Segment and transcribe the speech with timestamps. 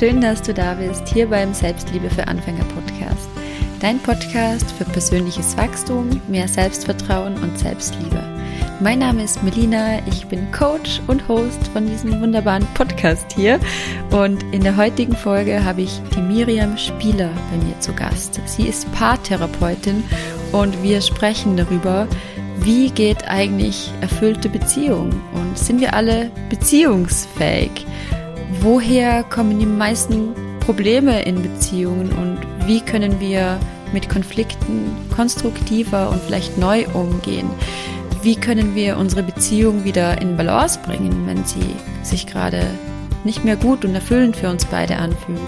[0.00, 3.28] Schön, dass du da bist, hier beim Selbstliebe für Anfänger Podcast.
[3.80, 8.24] Dein Podcast für persönliches Wachstum, mehr Selbstvertrauen und Selbstliebe.
[8.80, 13.60] Mein Name ist Melina, ich bin Coach und Host von diesem wunderbaren Podcast hier.
[14.10, 18.40] Und in der heutigen Folge habe ich die Miriam Spieler bei mir zu Gast.
[18.46, 20.02] Sie ist Paartherapeutin
[20.52, 22.08] und wir sprechen darüber,
[22.60, 27.84] wie geht eigentlich erfüllte Beziehung und sind wir alle beziehungsfähig?
[28.62, 33.58] Woher kommen die meisten Probleme in Beziehungen und wie können wir
[33.94, 37.48] mit Konflikten konstruktiver und vielleicht neu umgehen?
[38.22, 42.62] Wie können wir unsere Beziehung wieder in Balance bringen, wenn sie sich gerade
[43.24, 45.40] nicht mehr gut und erfüllend für uns beide anfühlt?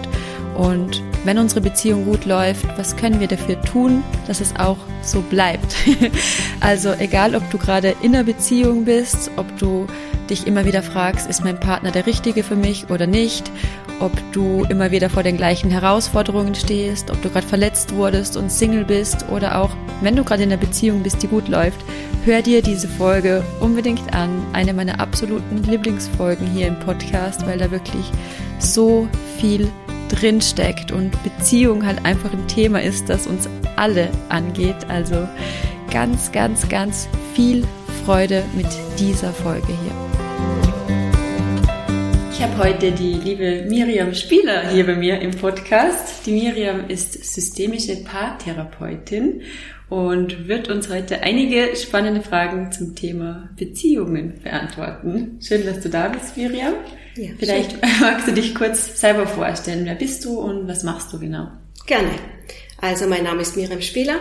[0.56, 5.20] Und wenn unsere Beziehung gut läuft, was können wir dafür tun, dass es auch so
[5.20, 5.76] bleibt?
[6.60, 9.86] also egal, ob du gerade in einer Beziehung bist, ob du
[10.30, 13.50] dich immer wieder fragst, ist mein Partner der richtige für mich oder nicht,
[14.00, 18.50] ob du immer wieder vor den gleichen Herausforderungen stehst, ob du gerade verletzt wurdest und
[18.50, 19.70] Single bist oder auch,
[20.00, 21.80] wenn du gerade in einer Beziehung bist, die gut läuft,
[22.24, 24.30] hör dir diese Folge unbedingt an.
[24.52, 28.10] Eine meiner absoluten Lieblingsfolgen hier im Podcast, weil da wirklich
[28.58, 29.70] so viel
[30.08, 34.88] drinsteckt und Beziehung halt einfach ein Thema ist, das uns alle angeht.
[34.88, 35.28] Also
[35.90, 37.64] ganz, ganz, ganz viel
[38.04, 38.66] Freude mit
[38.98, 40.11] dieser Folge hier.
[42.42, 46.26] Ich habe heute die liebe Miriam Spieler hier bei mir im Podcast.
[46.26, 49.42] Die Miriam ist systemische Paartherapeutin
[49.88, 55.38] und wird uns heute einige spannende Fragen zum Thema Beziehungen beantworten.
[55.40, 56.74] Schön, dass du da bist, Miriam.
[57.14, 57.80] Ja, Vielleicht schön.
[58.00, 59.84] magst du dich kurz selber vorstellen.
[59.84, 61.46] Wer bist du und was machst du genau?
[61.86, 62.10] Gerne.
[62.78, 64.16] Also mein Name ist Miriam Spieler.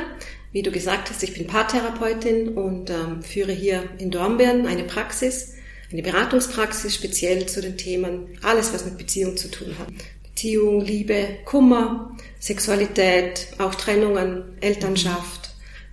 [0.51, 5.55] Wie du gesagt hast, ich bin Paartherapeutin und ähm, führe hier in Dornbirn eine Praxis
[5.91, 9.87] eine Beratungspraxis speziell zu den Themen, alles was mit Beziehung zu tun hat.
[10.23, 15.51] Beziehung, Liebe, Kummer, Sexualität, auch Trennungen, Elternschaft,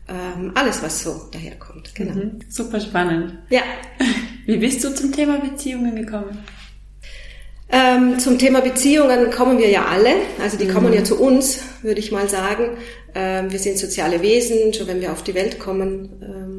[0.09, 1.95] ähm, alles was so daherkommt.
[1.95, 2.15] Genau.
[2.15, 3.39] Mhm, super spannend.
[3.51, 3.63] Ja.
[4.47, 6.39] Wie bist du zum Thema Beziehungen gekommen?
[7.71, 10.73] Ähm, zum Thema Beziehungen kommen wir ja alle, also die mhm.
[10.73, 12.79] kommen ja zu uns, würde ich mal sagen.
[13.15, 16.58] Ähm, wir sind soziale Wesen, schon wenn wir auf die Welt kommen, ähm,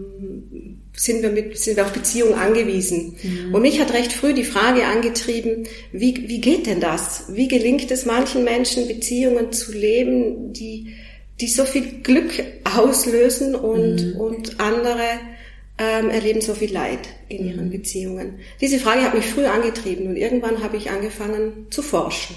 [1.00, 3.16] sind, wir mit, sind wir auf Beziehungen angewiesen.
[3.24, 3.56] Mhm.
[3.56, 7.24] Und mich hat recht früh die Frage angetrieben, wie, wie geht denn das?
[7.30, 10.94] Wie gelingt es manchen Menschen, Beziehungen zu leben, die,
[11.40, 14.20] die so viel Glück auslösen und, mhm.
[14.20, 15.06] und andere
[15.78, 17.00] ähm, erleben so viel Leid
[17.30, 17.72] in ihren mhm.
[17.72, 18.40] Beziehungen.
[18.60, 22.36] Diese Frage hat mich früh angetrieben und irgendwann habe ich angefangen zu forschen,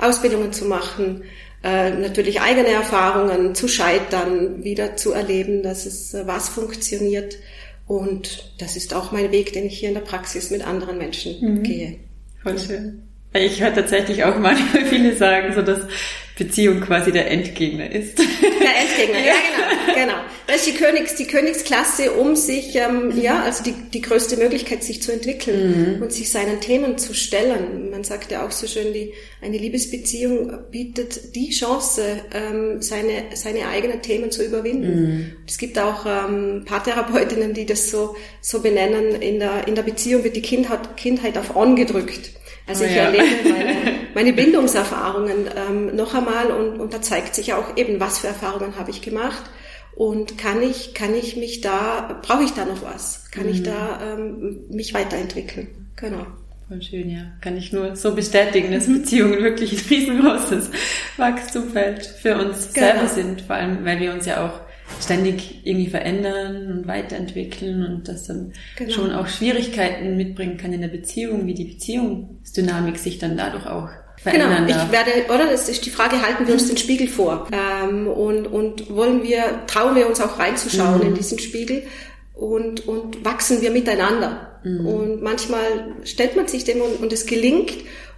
[0.00, 1.22] Ausbildungen zu machen,
[1.62, 7.38] äh, natürlich eigene Erfahrungen zu scheitern, wieder zu erleben, dass es äh, was funktioniert.
[7.92, 11.36] Und das ist auch mein Weg, den ich hier in der Praxis mit anderen Menschen
[11.40, 11.62] mhm.
[11.62, 11.96] gehe.
[12.42, 13.02] Voll schön.
[13.34, 15.80] Ich höre tatsächlich auch manchmal viele sagen, so dass
[16.38, 18.18] Beziehung quasi der Endgegner ist.
[18.18, 18.24] Der
[19.02, 19.34] Endgegner, ja
[19.94, 20.18] genau, genau.
[20.46, 24.82] Das ist die Königs, die Königsklasse, um sich, ähm, ja, also die, die größte Möglichkeit,
[24.82, 26.02] sich zu entwickeln mhm.
[26.02, 27.90] und sich seinen Themen zu stellen.
[27.90, 32.02] Man sagt ja auch so schön, die, eine Liebesbeziehung bietet die Chance,
[32.32, 34.94] ähm, seine, seine eigenen Themen zu überwinden.
[34.94, 35.32] Mhm.
[35.46, 40.24] Es gibt auch ähm, Paartherapeutinnen, die das so, so benennen, in der, in der Beziehung
[40.24, 42.30] wird die Kindheit, Kindheit auf On gedrückt.
[42.66, 43.04] Also oh, ich ja.
[43.04, 43.74] erlebe meine,
[44.14, 48.76] meine Bindungserfahrungen ähm, noch einmal und, und da zeigt sich auch eben, was für Erfahrungen
[48.76, 49.42] habe ich gemacht
[49.94, 53.30] und kann ich, kann ich mich da, brauche ich da noch was?
[53.30, 53.52] Kann mhm.
[53.52, 55.68] ich da ähm, mich weiterentwickeln?
[55.96, 56.26] Genau.
[56.68, 57.20] Voll schön, ja.
[57.40, 60.70] Kann ich nur so bestätigen, dass Beziehungen wirklich ein riesengroßes
[61.18, 62.86] Wachstumfeld für uns genau.
[62.86, 64.60] selber sind, vor allem, weil wir uns ja auch
[65.00, 68.92] ständig irgendwie verändern und weiterentwickeln und das dann genau.
[68.92, 73.88] schon auch Schwierigkeiten mitbringen kann in der Beziehung, wie die Beziehungsdynamik sich dann dadurch auch
[74.22, 75.50] verändern Genau, ich werde, oder?
[75.50, 77.48] Das ist die Frage, halten wir uns den Spiegel vor?
[77.52, 81.06] Ähm, und, und wollen wir, trauen wir uns auch reinzuschauen mhm.
[81.08, 81.82] in diesen Spiegel?
[82.34, 84.60] Und, und wachsen wir miteinander?
[84.64, 84.86] Mhm.
[84.86, 87.72] Und manchmal stellt man sich dem und, und es gelingt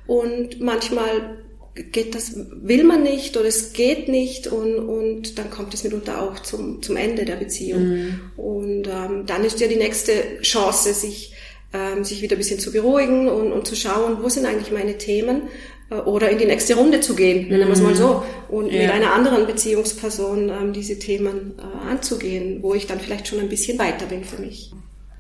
[0.07, 1.39] und manchmal
[1.75, 6.23] geht das, will man nicht oder es geht nicht und, und dann kommt es mitunter
[6.23, 7.83] auch zum, zum Ende der Beziehung.
[7.83, 8.21] Mhm.
[8.37, 10.13] Und ähm, dann ist ja die nächste
[10.43, 11.35] Chance, sich,
[11.73, 14.99] ähm, sich wieder ein bisschen zu beruhigen und, und zu schauen, wo sind eigentlich meine
[14.99, 15.43] Themen
[15.91, 18.83] äh, oder in die nächste Runde zu gehen, nennen wir es mal so, und ja.
[18.83, 23.49] mit einer anderen Beziehungsperson ähm, diese Themen äh, anzugehen, wo ich dann vielleicht schon ein
[23.49, 24.71] bisschen weiter bin für mich.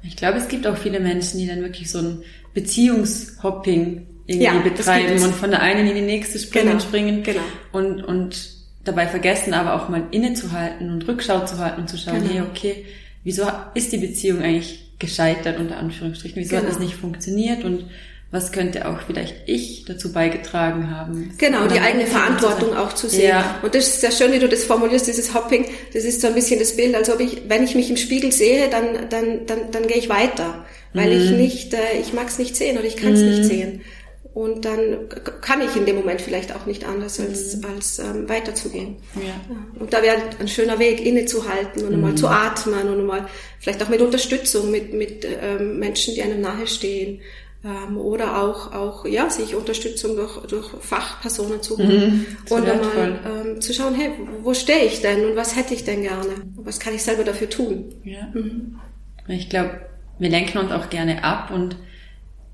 [0.04, 2.22] Ich glaube, es gibt auch viele Menschen, die dann wirklich so ein
[2.52, 7.42] Beziehungshopping irgendwie ja, betreiben und von der einen in die nächste springen, genau, springen genau.
[7.72, 8.54] und, und
[8.84, 12.30] dabei vergessen aber auch mal innezuhalten und Rückschau zu halten und zu schauen, genau.
[12.30, 12.84] hey, okay,
[13.22, 13.44] wieso
[13.74, 16.86] ist die Beziehung eigentlich gescheitert, unter Anführungsstrichen, wieso hat das genau.
[16.86, 17.86] nicht funktioniert und
[18.34, 21.32] was könnte auch vielleicht ich dazu beigetragen haben.
[21.38, 23.28] Genau, die eigene Verantwortung auch zu sehen.
[23.28, 23.60] Ja.
[23.62, 26.34] Und das ist sehr schön, wie du das formulierst, dieses Hopping, das ist so ein
[26.34, 29.70] bisschen das Bild, als ob ich, wenn ich mich im Spiegel sehe, dann, dann, dann,
[29.70, 31.22] dann gehe ich weiter, weil mhm.
[31.22, 33.28] ich nicht, äh, ich mag es nicht sehen oder ich kann es mhm.
[33.28, 33.80] nicht sehen.
[34.34, 35.08] Und dann
[35.42, 37.66] kann ich in dem Moment vielleicht auch nicht anders, als, mhm.
[37.66, 38.96] als ähm, weiterzugehen.
[39.14, 39.80] Ja.
[39.80, 42.00] Und da wäre ein schöner Weg, innezuhalten und mhm.
[42.00, 43.28] mal zu atmen und mal
[43.60, 47.20] vielleicht auch mit Unterstützung, mit, mit ähm, Menschen, die einem nahestehen.
[47.64, 52.26] Ähm, oder auch, auch ja, sich Unterstützung durch, durch Fachpersonen zu holen.
[52.48, 54.10] Mhm, und einmal ähm, zu schauen, hey,
[54.42, 56.34] wo stehe ich denn und was hätte ich denn gerne?
[56.56, 57.94] Was kann ich selber dafür tun?
[58.02, 58.32] Ja.
[58.34, 58.80] Mhm.
[59.28, 59.80] Ich glaube,
[60.18, 61.76] wir lenken uns auch gerne ab und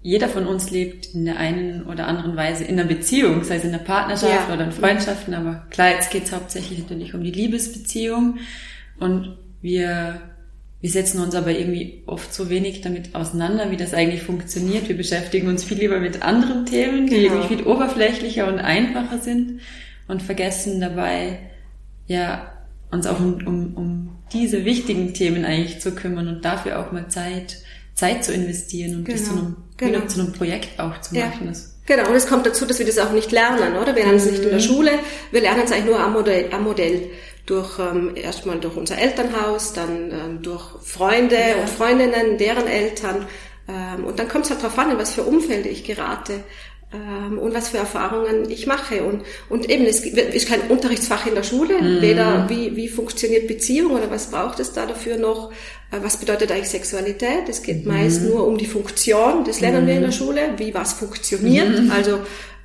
[0.03, 3.65] jeder von uns lebt in der einen oder anderen Weise in einer Beziehung, sei es
[3.65, 4.55] in der Partnerschaft ja.
[4.55, 8.39] oder in Freundschaften, aber klar, jetzt geht es hauptsächlich natürlich um die Liebesbeziehung
[8.99, 10.23] und wir,
[10.81, 14.89] wir setzen uns aber irgendwie oft so wenig damit auseinander, wie das eigentlich funktioniert.
[14.89, 17.35] Wir beschäftigen uns viel lieber mit anderen Themen, die genau.
[17.35, 19.61] irgendwie viel oberflächlicher und einfacher sind
[20.09, 21.41] und vergessen dabei,
[22.07, 22.53] ja,
[22.91, 27.09] uns auch um, um, um diese wichtigen Themen eigentlich zu kümmern und dafür auch mal
[27.09, 27.59] Zeit
[28.01, 29.19] Zeit zu investieren und genau.
[29.19, 30.07] das zu einem, genau.
[30.07, 31.53] zu einem Projekt auch zu machen.
[31.53, 31.61] Ja.
[31.87, 33.97] Genau, und es kommt dazu, dass wir das auch nicht lernen, oder?
[33.97, 34.65] Wir lernen es nicht in der mhm.
[34.65, 34.93] Schule,
[35.33, 36.49] wir lernen es eigentlich nur am Modell.
[36.53, 37.11] Am Modell.
[37.47, 41.57] Durch ähm, erstmal durch unser Elternhaus, dann ähm, durch Freunde ja.
[41.57, 43.27] und Freundinnen, deren Eltern.
[43.69, 46.45] Ähm, und dann kommt es halt darauf an, in was für Umfelde ich gerate
[46.93, 49.03] ähm, und was für Erfahrungen ich mache.
[49.03, 52.03] Und, und eben, es ist kein Unterrichtsfach in der Schule, mhm.
[52.03, 55.51] weder wie, wie funktioniert Beziehung oder was braucht es da dafür noch,
[55.91, 57.49] was bedeutet eigentlich Sexualität.
[57.49, 57.93] Es geht mhm.
[57.93, 59.89] meist nur um die Funktion, das lernen mhm.
[59.89, 60.13] wir in der.
[60.13, 61.83] Schule, wie was funktioniert.
[61.83, 61.91] Mhm.
[61.91, 62.21] Also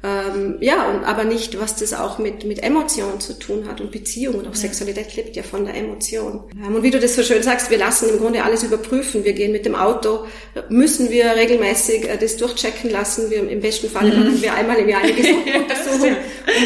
[0.06, 3.92] ähm, ja, und aber nicht, was das auch mit, mit Emotionen zu tun hat und
[3.92, 4.60] Beziehung und auch ja.
[4.60, 6.44] Sexualität lebt ja von der Emotion.
[6.54, 9.24] Ähm, und wie du das so schön sagst, wir lassen im Grunde alles überprüfen.
[9.24, 10.25] Wir gehen mit dem Auto,
[10.69, 13.31] müssen wir regelmäßig äh, das durchchecken lassen.
[13.31, 14.19] Wir, Im besten Fall mhm.
[14.19, 16.16] machen wir einmal im Jahr eine Gesundheitsuntersuchung,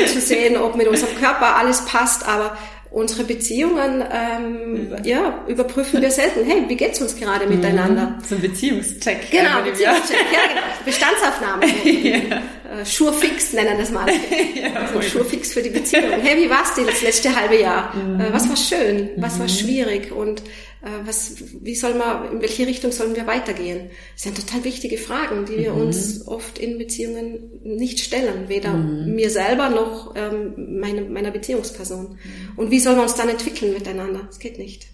[0.01, 2.27] um zu sehen, ob mit unserem Körper alles passt.
[2.27, 2.57] Aber
[2.91, 6.43] unsere Beziehungen ähm, ja, überprüfen wir selten.
[6.43, 7.55] Hey, wie geht's uns gerade mhm.
[7.55, 8.17] miteinander?
[8.27, 9.29] So ein Beziehungscheck.
[9.29, 10.61] Genau, Beziehungscheck, ja genau.
[10.85, 11.65] Bestandsaufnahme.
[11.85, 12.41] ja.
[12.69, 14.07] Äh, Schurfix nennen das mal.
[14.55, 16.11] ja, also Schurfix für die Beziehung.
[16.21, 17.93] Hey, wie war's dir das letzte halbe Jahr?
[17.95, 18.19] Mhm.
[18.19, 19.09] Äh, was war schön?
[19.17, 19.51] Was war mhm.
[19.51, 20.11] schwierig?
[20.11, 20.41] Und
[20.81, 23.89] was, wie soll man, in welche Richtung sollen wir weitergehen?
[24.13, 25.81] Das sind total wichtige Fragen, die wir mhm.
[25.81, 29.15] uns oft in Beziehungen nicht stellen, weder mhm.
[29.15, 32.11] mir selber noch ähm, meine, meiner Beziehungsperson.
[32.11, 32.17] Mhm.
[32.55, 34.27] Und wie sollen wir uns dann entwickeln miteinander?
[34.29, 34.87] Es geht nicht.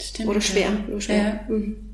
[0.00, 0.84] Stimmt, Oder schwer, ja.
[0.88, 1.44] nur schwer.
[1.48, 1.54] Ja.
[1.54, 1.91] Mhm.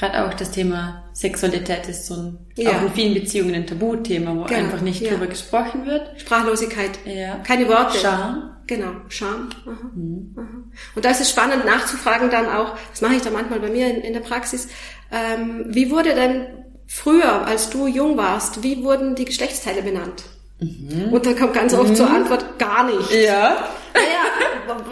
[0.00, 2.70] Gerade auch das Thema Sexualität ist so ein, ja.
[2.70, 4.60] auch in vielen Beziehungen ein Tabuthema, wo genau.
[4.60, 5.10] einfach nicht ja.
[5.10, 6.18] drüber gesprochen wird.
[6.18, 6.98] Sprachlosigkeit.
[7.04, 7.34] Ja.
[7.46, 7.98] Keine Worte.
[7.98, 8.56] Scham.
[8.66, 9.50] Genau, Scham.
[9.66, 9.90] Aha.
[9.94, 10.34] Mhm.
[10.38, 10.62] Aha.
[10.94, 13.94] Und da ist es spannend nachzufragen dann auch, das mache ich da manchmal bei mir
[13.94, 14.68] in, in der Praxis,
[15.12, 16.46] ähm, wie wurde denn
[16.86, 20.22] früher, als du jung warst, wie wurden die Geschlechtsteile benannt?
[20.60, 21.12] Mhm.
[21.12, 21.96] Und dann kommt ganz oft mhm.
[21.96, 23.12] zur Antwort, gar nicht.
[23.12, 23.68] Ja.
[23.92, 24.29] Naja,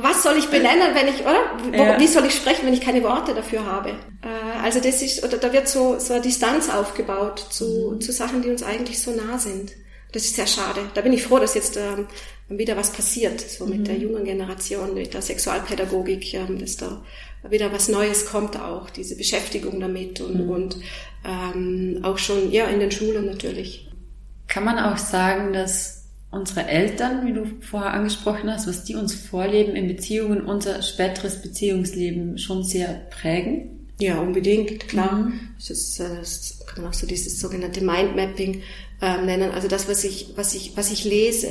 [0.01, 1.77] was soll ich benennen, wenn ich, oder?
[1.77, 2.01] Ja.
[2.01, 3.91] Wie soll ich sprechen, wenn ich keine Worte dafür habe?
[3.91, 8.01] Äh, also das ist, oder da wird so, so eine Distanz aufgebaut zu, mhm.
[8.01, 9.73] zu Sachen, die uns eigentlich so nah sind.
[10.13, 10.81] Das ist sehr schade.
[10.95, 12.07] Da bin ich froh, dass jetzt ähm,
[12.49, 14.03] wieder was passiert, so mit der mhm.
[14.03, 17.03] jungen Generation, mit der Sexualpädagogik, ähm, dass da
[17.49, 20.51] wieder was Neues kommt auch, diese Beschäftigung damit und, mhm.
[20.51, 20.77] und
[21.25, 23.89] ähm, auch schon ja in den Schulen natürlich.
[24.49, 25.98] Kann man auch sagen, dass
[26.31, 31.41] unsere Eltern, wie du vorher angesprochen hast, was die uns vorleben in Beziehungen, unser späteres
[31.41, 33.89] Beziehungsleben schon sehr prägen?
[34.01, 35.13] Ja, unbedingt, klar.
[35.13, 35.41] Mhm.
[35.57, 38.63] Das, ist, äh, das kann man auch so dieses sogenannte Mindmapping
[39.03, 39.51] ähm, nennen.
[39.53, 41.49] Also das, was ich, was ich, was ich lese,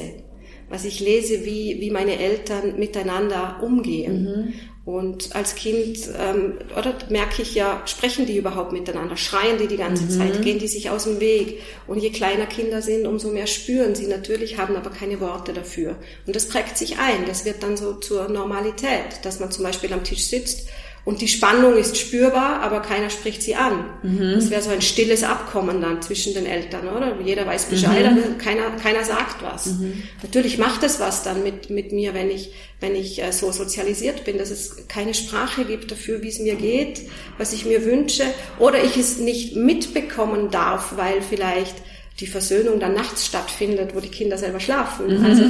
[0.70, 4.24] was ich lese, wie, wie meine Eltern miteinander umgehen.
[4.24, 4.54] Mhm.
[4.88, 9.18] Und als Kind, ähm, oder merke ich ja, sprechen die überhaupt miteinander?
[9.18, 10.10] Schreien die die ganze mhm.
[10.10, 10.42] Zeit?
[10.42, 11.60] Gehen die sich aus dem Weg?
[11.88, 15.98] Und je kleiner Kinder sind, umso mehr spüren sie natürlich, haben aber keine Worte dafür.
[16.26, 17.26] Und das prägt sich ein.
[17.28, 20.70] Das wird dann so zur Normalität, dass man zum Beispiel am Tisch sitzt
[21.08, 23.86] und die Spannung ist spürbar, aber keiner spricht sie an.
[24.04, 24.34] Mhm.
[24.36, 27.18] Das wäre so ein stilles Abkommen dann zwischen den Eltern, oder?
[27.24, 28.18] Jeder weiß Bescheid, mhm.
[28.18, 29.68] aber keiner, keiner sagt was.
[29.68, 30.04] Mhm.
[30.22, 34.26] Natürlich macht es was dann mit, mit mir, wenn ich, wenn ich äh, so sozialisiert
[34.26, 37.04] bin, dass es keine Sprache gibt dafür, wie es mir geht,
[37.38, 38.26] was ich mir wünsche,
[38.60, 41.76] oder ich es nicht mitbekommen darf, weil vielleicht
[42.20, 45.20] die Versöhnung dann nachts stattfindet, wo die Kinder selber schlafen.
[45.20, 45.26] Mhm.
[45.26, 45.44] Also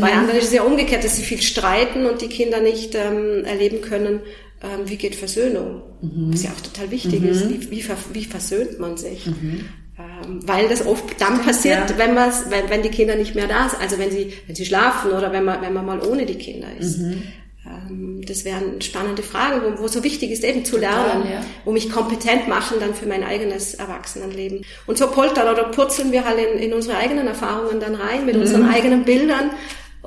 [0.00, 0.18] bei mhm.
[0.18, 3.80] anderen ist es ja umgekehrt, dass sie viel streiten und die Kinder nicht ähm, erleben
[3.80, 4.22] können,
[4.62, 6.32] ähm, wie geht Versöhnung, mhm.
[6.32, 7.28] was ja auch total wichtig mhm.
[7.28, 9.26] ist, wie, wie, wie, versöhnt man sich.
[9.26, 9.66] Mhm.
[9.98, 11.98] Ähm, weil das oft dann passiert, ja.
[11.98, 15.12] wenn, wenn, wenn die Kinder nicht mehr da sind, also wenn sie, wenn sie schlafen
[15.12, 16.98] oder wenn man, wenn man mal ohne die Kinder ist.
[16.98, 17.22] Mhm.
[17.66, 21.44] ähm, das wären spannende Fragen, wo, wo so wichtig ist, eben zu lernen, Total, ja.
[21.64, 24.64] wo mich kompetent machen dann für mein eigenes Erwachsenenleben.
[24.86, 28.34] Und so poltern oder purzeln wir halt in, in unsere eigenen Erfahrungen dann rein, mit
[28.34, 28.42] mhm.
[28.42, 29.50] unseren eigenen Bildern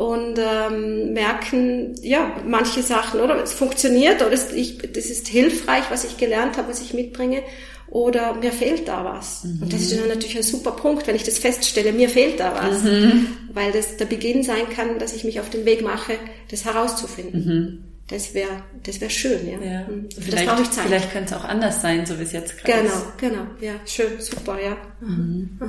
[0.01, 5.83] und ähm, merken, ja, manche Sachen, oder es funktioniert, oder es, ich, das ist hilfreich,
[5.91, 7.43] was ich gelernt habe, was ich mitbringe,
[7.87, 9.43] oder mir fehlt da was.
[9.43, 9.61] Mhm.
[9.61, 12.55] Und das ist dann natürlich ein super Punkt, wenn ich das feststelle, mir fehlt da
[12.55, 13.27] was, mhm.
[13.53, 16.13] weil das der Beginn sein kann, dass ich mich auf den Weg mache,
[16.49, 17.45] das herauszufinden.
[17.45, 17.83] Mhm.
[18.07, 19.59] Das wäre das wäre schön, ja.
[19.63, 19.87] ja.
[19.87, 20.09] Mhm.
[20.09, 20.85] Das brauche ich Zeit.
[20.87, 23.17] Vielleicht könnte es auch anders sein, so wie es jetzt gerade genau, ist.
[23.19, 24.75] Genau, genau, ja, schön, super, ja.
[24.99, 25.59] Mhm.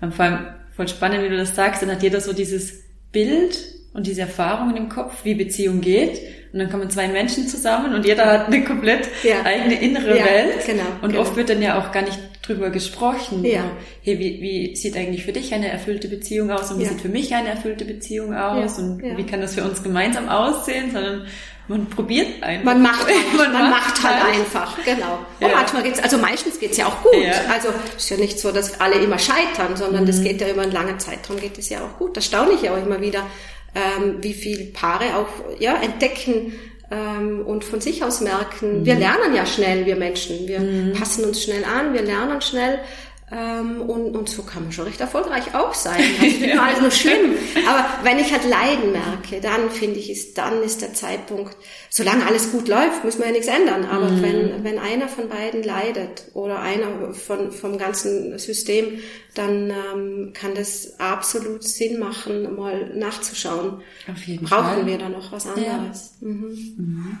[0.00, 3.58] Und vor allem voll spannend, wie du das sagst, dann hat jeder so dieses Bild
[3.92, 6.20] und diese Erfahrungen im Kopf, wie Beziehung geht.
[6.52, 9.44] Und dann kommen zwei Menschen zusammen und jeder hat eine komplett ja.
[9.44, 10.66] eigene innere ja, Welt.
[10.66, 11.20] Genau, und genau.
[11.22, 13.44] oft wird dann ja auch gar nicht drüber gesprochen.
[13.44, 13.70] Ja.
[14.02, 16.88] Hey, wie, wie sieht eigentlich für dich eine erfüllte Beziehung aus und wie ja.
[16.88, 20.90] sieht für mich eine erfüllte Beziehung aus und wie kann das für uns gemeinsam aussehen,
[20.92, 21.26] sondern
[21.70, 22.64] man probiert einfach.
[22.64, 25.20] Man macht, man, man macht halt, halt einfach, genau.
[25.38, 25.54] Und ja.
[25.54, 27.14] manchmal geht's, also meistens geht's ja auch gut.
[27.14, 27.32] Ja.
[27.48, 30.08] Also ist ja nicht so, dass alle immer scheitern, sondern mhm.
[30.08, 32.16] das geht ja über einen langen Zeitraum geht es ja auch gut.
[32.16, 33.24] Das staune ich ja auch immer wieder,
[33.76, 36.54] ähm, wie viele Paare auch ja, entdecken
[36.90, 38.86] ähm, und von sich aus merken, mhm.
[38.86, 40.48] wir lernen ja schnell, wir Menschen.
[40.48, 40.92] Wir mhm.
[40.94, 42.80] passen uns schnell an, wir lernen schnell
[43.32, 46.02] ähm, und, und so kann man schon recht erfolgreich auch sein.
[46.18, 47.34] Das ist nicht alles nur schlimm.
[47.68, 51.56] Aber wenn ich halt Leiden merke, dann finde ich, ist, dann ist der Zeitpunkt,
[51.90, 53.84] solange alles gut läuft, muss man ja nichts ändern.
[53.84, 54.22] Aber mhm.
[54.22, 58.98] wenn, wenn einer von beiden leidet oder einer von, vom ganzen System,
[59.34, 63.80] dann ähm, kann das absolut Sinn machen, mal nachzuschauen.
[64.10, 64.86] Auf jeden Brauchen Fall.
[64.86, 66.14] wir da noch was anderes?
[66.20, 66.26] Ja.
[66.26, 66.74] Mhm.
[66.76, 67.18] Mhm.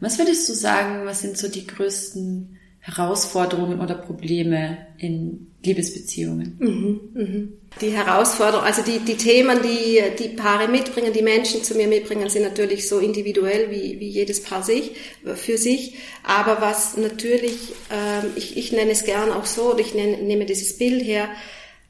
[0.00, 6.56] Was würdest du sagen, was sind so die größten Herausforderungen oder Probleme in Liebesbeziehungen?
[6.58, 7.52] Mhm, mhm.
[7.80, 12.30] Die Herausforderungen, also die, die Themen, die die Paare mitbringen, die Menschen zu mir mitbringen,
[12.30, 14.92] sind natürlich so individuell wie, wie jedes Paar sich,
[15.34, 15.96] für sich.
[16.22, 20.78] Aber was natürlich, ähm, ich, ich nenne es gern auch so, ich nenne, nehme dieses
[20.78, 21.28] Bild her,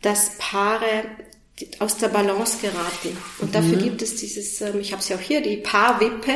[0.03, 1.05] dass Paare
[1.79, 3.17] aus der Balance geraten.
[3.41, 3.83] Und dafür mhm.
[3.83, 6.33] gibt es dieses, ähm, ich habe es ja auch hier, die Paarwippe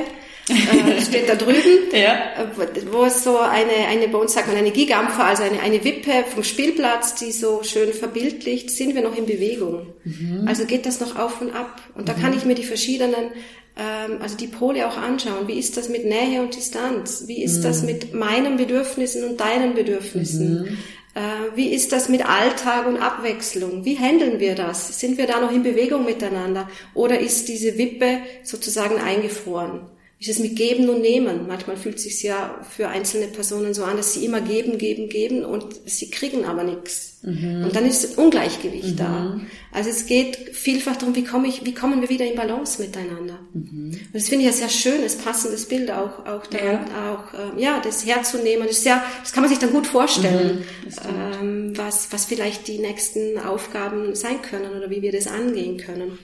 [0.49, 2.47] äh, steht da drüben, ja.
[2.91, 6.25] Wo es so eine, eine, bei uns sagt man eine Gigampfer, also eine, eine Wippe
[6.33, 9.93] vom Spielplatz, die so schön verbildlicht, sind wir noch in Bewegung.
[10.05, 10.45] Mhm.
[10.47, 11.81] Also geht das noch auf und ab.
[11.95, 12.21] Und da mhm.
[12.21, 13.31] kann ich mir die verschiedenen,
[13.77, 15.47] ähm, also die Pole auch anschauen.
[15.47, 17.25] Wie ist das mit Nähe und Distanz?
[17.27, 17.63] Wie ist mhm.
[17.63, 20.79] das mit meinen Bedürfnissen und deinen Bedürfnissen?
[21.15, 23.85] Äh, wie ist das mit Alltag und Abwechslung?
[23.85, 24.99] Wie handeln wir das?
[24.99, 26.69] Sind wir da noch in Bewegung miteinander?
[26.95, 29.83] Oder ist diese Wippe sozusagen eingefroren?
[30.23, 31.49] ist es mit Geben und Nehmen.
[31.49, 35.09] Manchmal fühlt es sich ja für einzelne Personen so an, dass sie immer geben, geben,
[35.09, 37.12] geben und sie kriegen aber nichts.
[37.23, 37.65] Mhm.
[37.65, 38.97] Und dann ist Ungleichgewicht mhm.
[38.97, 39.41] da.
[39.71, 43.39] Also es geht vielfach darum, wie komme ich, wie kommen wir wieder in Balance miteinander.
[43.55, 43.93] Mhm.
[43.93, 47.15] Und das finde ich ja sehr schönes, passendes Bild auch, auch daran, ja.
[47.15, 48.67] auch, äh, ja, das herzunehmen.
[48.67, 51.41] Das ist ja, das kann man sich dann gut vorstellen, mhm.
[51.41, 56.19] ähm, was, was vielleicht die nächsten Aufgaben sein können oder wie wir das angehen können.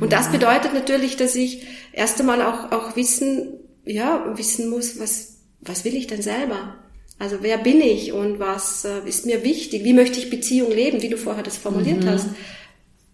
[0.00, 5.38] Und das bedeutet natürlich, dass ich erst einmal auch, auch wissen, ja, wissen muss, was,
[5.60, 6.76] was will ich denn selber?
[7.18, 9.84] Also wer bin ich und was äh, ist mir wichtig?
[9.84, 12.08] Wie möchte ich Beziehung leben, wie du vorher das formuliert mhm.
[12.08, 12.26] hast?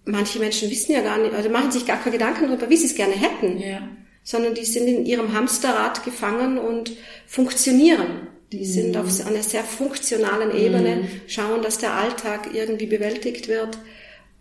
[0.04, 2.87] Manche Menschen wissen ja gar nicht, also machen sich gar keine Gedanken darüber, wie sie
[2.87, 3.87] es gerne hätten, ja.
[4.25, 6.92] sondern die sind in ihrem Hamsterrad gefangen und
[7.26, 8.28] funktionieren.
[8.52, 8.64] Die mhm.
[8.64, 11.09] sind auf einer sehr funktionalen Ebene, mhm.
[11.28, 13.78] schauen, dass der Alltag irgendwie bewältigt wird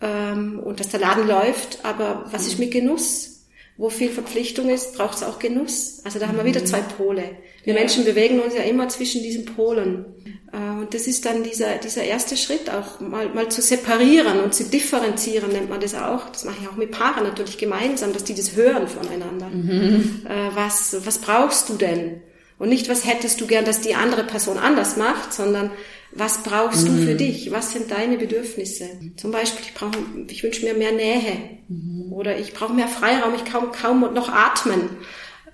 [0.01, 1.79] ähm, und dass der Laden läuft.
[1.83, 3.38] Aber was ist mit Genuss?
[3.79, 6.01] Wo viel Verpflichtung ist, braucht es auch Genuss.
[6.03, 7.23] Also da haben wir wieder zwei Pole.
[7.63, 7.79] Wir ja.
[7.79, 10.03] Menschen bewegen uns ja immer zwischen diesen Polen.
[10.51, 14.53] Äh, und das ist dann dieser, dieser erste Schritt, auch mal, mal zu separieren und
[14.53, 16.27] zu differenzieren, nennt man das auch.
[16.29, 19.47] Das mache ich auch mit Paaren natürlich gemeinsam, dass die das hören voneinander.
[19.47, 20.25] Mhm.
[20.27, 22.21] Äh, was, was brauchst du denn?
[22.57, 25.71] Und nicht, was hättest du gern, dass die andere Person anders macht, sondern
[26.11, 26.97] was brauchst mhm.
[26.97, 27.17] du für mhm.
[27.17, 27.51] dich?
[27.51, 28.85] Was sind deine Bedürfnisse?
[29.15, 29.97] Zum Beispiel, ich brauche,
[30.27, 31.37] ich wünsche mir mehr Nähe
[31.67, 32.11] mhm.
[32.11, 34.89] oder ich brauche mehr Freiraum, ich kann kaum noch atmen.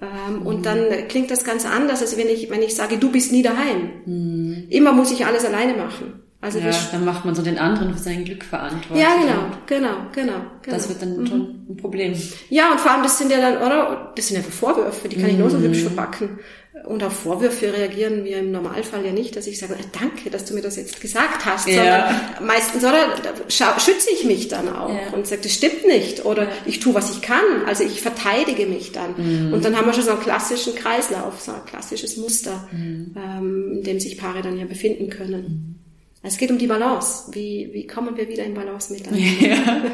[0.02, 0.48] Ähm, mhm.
[0.48, 3.44] Und dann klingt das ganz anders, als wenn ich, wenn ich sage, du bist nie
[3.44, 3.92] daheim.
[4.06, 4.68] Mhm.
[4.70, 6.22] Immer muss ich alles alleine machen.
[6.42, 9.04] Also ja, dann macht man so den anderen für sein Glück verantwortlich.
[9.04, 10.78] Ja, genau, genau, genau, genau.
[10.78, 11.28] Das wird dann mhm.
[11.28, 12.14] schon ein Problem.
[12.50, 14.14] Ja, und vor allem, das sind ja dann, oder?
[14.16, 16.40] Das sind ja Vorwürfe, die kann ich nur so hübsch verpacken.
[16.84, 20.54] Und auf Vorwürfe reagieren wir im Normalfall ja nicht, dass ich sage, danke, dass du
[20.54, 21.76] mir das jetzt gesagt hast, ja.
[21.76, 23.08] sondern meistens oder
[23.48, 25.14] schütze ich mich dann auch ja.
[25.14, 28.92] und sage, das stimmt nicht oder ich tue, was ich kann, also ich verteidige mich
[28.92, 29.16] dann.
[29.18, 29.54] Mhm.
[29.54, 33.16] Und dann haben wir schon so einen klassischen Kreislauf, so ein klassisches Muster, mhm.
[33.16, 35.44] ähm, in dem sich Paare dann ja befinden können.
[35.44, 35.76] Mhm.
[36.24, 37.32] Es geht um die Balance.
[37.32, 39.26] Wie, wie kommen wir wieder in Balance miteinander?
[39.40, 39.84] Ja.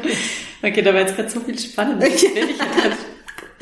[0.64, 2.24] Okay, da war jetzt gerade so viel Spannendes.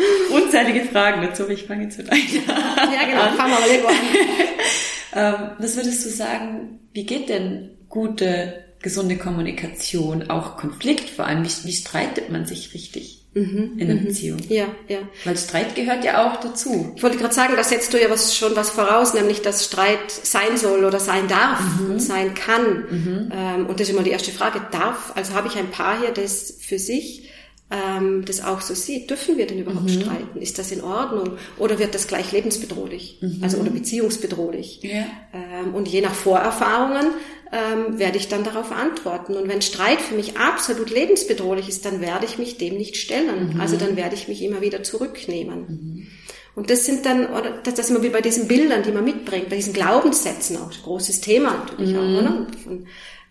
[0.30, 3.88] unzählige Fragen dazu, aber ich fange jetzt mit einer Ja, genau, fangen wir mal irgendwo
[3.88, 3.94] an.
[5.14, 11.44] ähm, was würdest du sagen, wie geht denn gute, gesunde Kommunikation, auch Konflikt vor allem?
[11.44, 13.16] Wie, wie streitet man sich richtig?
[13.32, 14.40] Mhm, in einer Beziehung.
[14.48, 14.98] Ja, ja.
[15.24, 16.92] Weil Streit gehört ja auch dazu.
[16.96, 20.10] Ich wollte gerade sagen, da setzt du ja was, schon was voraus, nämlich dass Streit
[20.10, 21.90] sein soll oder sein darf Mhm.
[21.92, 23.28] und sein kann.
[23.32, 24.60] Ähm, und das ist immer die erste Frage.
[24.72, 27.29] Darf, also habe ich ein Paar hier, das für sich
[27.70, 29.10] ähm, das auch so sieht.
[29.10, 30.00] Dürfen wir denn überhaupt Mhm.
[30.00, 30.40] streiten?
[30.40, 31.38] Ist das in Ordnung?
[31.58, 33.20] Oder wird das gleich lebensbedrohlich?
[33.42, 34.80] Also oder beziehungsbedrohlich?
[34.82, 34.88] Mhm.
[34.90, 35.04] Ja.
[35.32, 37.06] Ähm, und je nach Vorerfahrungen
[37.52, 39.34] ähm, werde ich dann darauf antworten.
[39.34, 43.56] Und wenn Streit für mich absolut lebensbedrohlich ist, dann werde ich mich dem nicht stellen.
[43.60, 46.08] Also dann werde ich mich immer wieder zurücknehmen.
[46.56, 49.04] Und das sind dann, oder das das ist immer wie bei diesen Bildern, die man
[49.04, 52.46] mitbringt, bei diesen Glaubenssätzen auch, großes Thema natürlich auch, oder?
[52.64, 52.86] Von,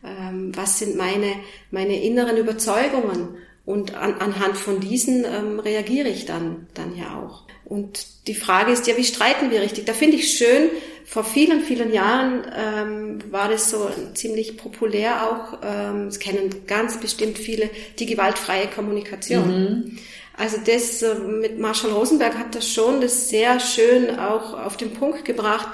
[0.05, 1.33] ähm, was sind meine,
[1.71, 3.35] meine inneren Überzeugungen?
[3.69, 7.43] Und an, anhand von diesen ähm, reagiere ich dann, dann ja auch.
[7.65, 9.85] Und die Frage ist ja, wie streiten wir richtig?
[9.85, 10.71] Da finde ich schön,
[11.05, 16.99] vor vielen, vielen Jahren ähm, war das so ziemlich populär auch, ähm, das kennen ganz
[16.99, 19.99] bestimmt viele, die gewaltfreie Kommunikation.
[20.35, 24.93] Also das äh, mit Marshall Rosenberg hat das schon das sehr schön auch auf den
[24.93, 25.67] Punkt gebracht,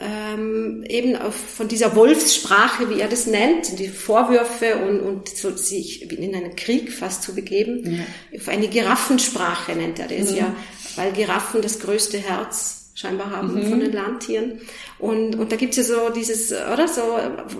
[0.00, 5.54] ähm, eben auf, von dieser Wolfssprache, wie er das nennt, die Vorwürfe und, und so
[5.56, 10.54] sich in einen Krieg fast zu begeben, auf eine Giraffensprache nennt er das ja,
[10.96, 14.60] weil Giraffen das größte Herz scheinbar haben von den Landtieren.
[14.98, 17.02] Und, und da gibt's ja so dieses, oder so,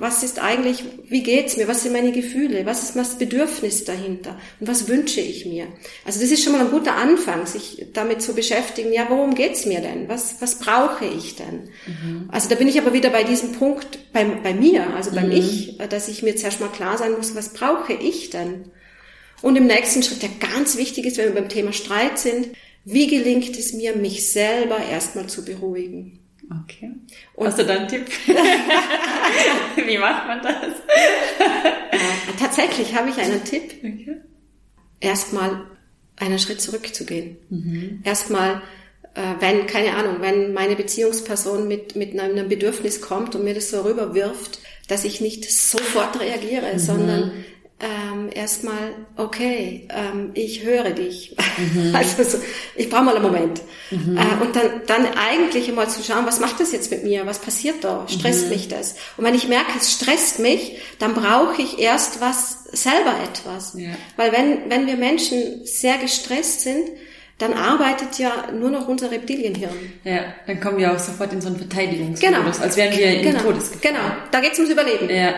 [0.00, 4.36] was ist eigentlich, wie geht's mir, was sind meine Gefühle, was ist das Bedürfnis dahinter
[4.58, 5.68] und was wünsche ich mir?
[6.04, 9.64] Also das ist schon mal ein guter Anfang, sich damit zu beschäftigen, ja, worum geht's
[9.64, 10.08] mir denn?
[10.08, 11.68] Was, was brauche ich denn?
[12.32, 15.78] Also da bin ich aber wieder bei diesem Punkt, bei, bei mir, also beim Ich,
[15.88, 18.72] dass ich mir zuerst mal klar sein muss, was brauche ich denn?
[19.40, 22.48] Und im nächsten Schritt, der ganz wichtig ist, wenn wir beim Thema Streit sind,
[22.84, 26.20] wie gelingt es mir, mich selber erstmal zu beruhigen?
[26.64, 26.92] Okay.
[27.38, 28.06] Hast du da einen Tipp?
[29.86, 30.54] Wie macht man das?
[31.90, 33.74] Äh, tatsächlich habe ich einen Tipp.
[33.80, 34.16] Okay.
[35.00, 35.66] Erstmal
[36.16, 37.36] einen Schritt zurückzugehen.
[38.02, 38.62] Erstmal,
[39.14, 43.70] äh, wenn, keine Ahnung, wenn meine Beziehungsperson mit, mit einem Bedürfnis kommt und mir das
[43.70, 47.32] so rüberwirft, dass ich nicht sofort reagiere, sondern
[47.80, 51.36] ähm, erstmal, okay, ähm, ich höre dich.
[51.92, 52.38] Also so,
[52.76, 53.60] ich brauche mal einen Moment.
[53.90, 57.26] Äh, und dann, dann eigentlich mal zu schauen, was macht das jetzt mit mir?
[57.26, 58.06] Was passiert da?
[58.08, 58.94] Stresst mich das?
[59.16, 63.74] Und wenn ich merke, es stresst mich, dann brauche ich erst was, selber etwas.
[63.74, 63.90] Ja.
[64.16, 66.88] Weil wenn, wenn wir Menschen sehr gestresst sind,
[67.38, 69.70] dann arbeitet ja nur noch unser Reptilienhirn.
[70.04, 72.62] Ja, dann kommen wir auch sofort in so einen Verteidigungsmodus, Genau.
[72.64, 73.40] als wären wir in genau.
[73.42, 73.80] Todesgefahr.
[73.92, 75.08] Genau, da geht's ums Überleben.
[75.08, 75.34] Ja.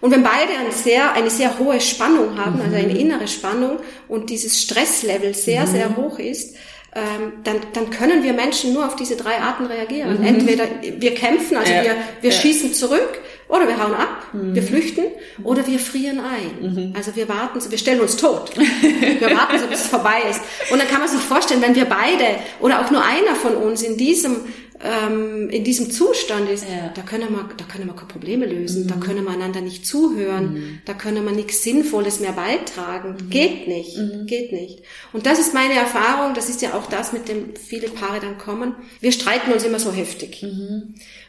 [0.00, 2.84] Und wenn beide eine sehr, eine sehr hohe Spannung haben, also Mhm.
[2.90, 6.56] eine innere Spannung und dieses Stresslevel sehr, sehr hoch ist,
[6.96, 10.24] ähm, dann, dann können wir Menschen nur auf diese drei Arten reagieren.
[10.24, 11.76] Entweder wir kämpfen, also Mhm.
[11.78, 11.84] Ja.
[11.84, 12.36] wir, wir Ja.
[12.36, 14.66] schießen zurück, oder wir hauen ab, wir Mhm.
[14.66, 15.04] flüchten,
[15.42, 16.92] oder wir frieren ein.
[16.96, 18.52] Also wir warten, so, wir stellen uns tot.
[18.56, 20.40] wir warten so, bis es vorbei ist.
[20.70, 22.24] Und dann kann man sich vorstellen, wenn wir beide
[22.60, 24.36] oder auch nur einer von uns in diesem
[24.82, 26.90] ähm, in diesem Zustand ist, Ja.
[26.94, 30.80] da können wir, da können wir keine Probleme lösen, da können wir einander nicht zuhören,
[30.84, 33.16] da können wir nichts Sinnvolles mehr beitragen.
[33.30, 34.80] Geht nicht, geht nicht.
[35.12, 38.36] Und das ist meine Erfahrung, das ist ja auch das, mit dem viele Paare dann
[38.36, 38.74] kommen.
[39.00, 40.44] Wir streiten uns immer so heftig.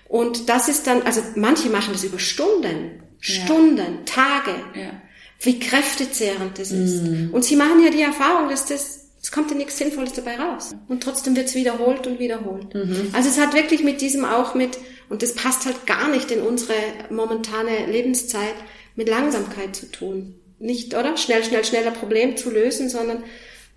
[0.08, 4.52] Und das ist dann, also manche machen das über Stunden, Stunden, Tage.
[4.76, 5.02] Ja.
[5.40, 7.02] Wie kräftezehrend das ist.
[7.32, 10.76] Und sie machen ja die Erfahrung, dass das es kommt ja nichts Sinnvolles dabei raus.
[10.88, 12.68] Und trotzdem wird es wiederholt und wiederholt.
[13.12, 14.78] Also es hat wirklich mit diesem auch mit,
[15.10, 16.76] und das passt halt gar nicht in unsere
[17.10, 18.54] momentane Lebenszeit,
[18.96, 20.36] mit Langsamkeit zu tun.
[20.60, 21.18] Nicht, oder?
[21.18, 23.24] Schnell, schnell, schnell ein Problem zu lösen, sondern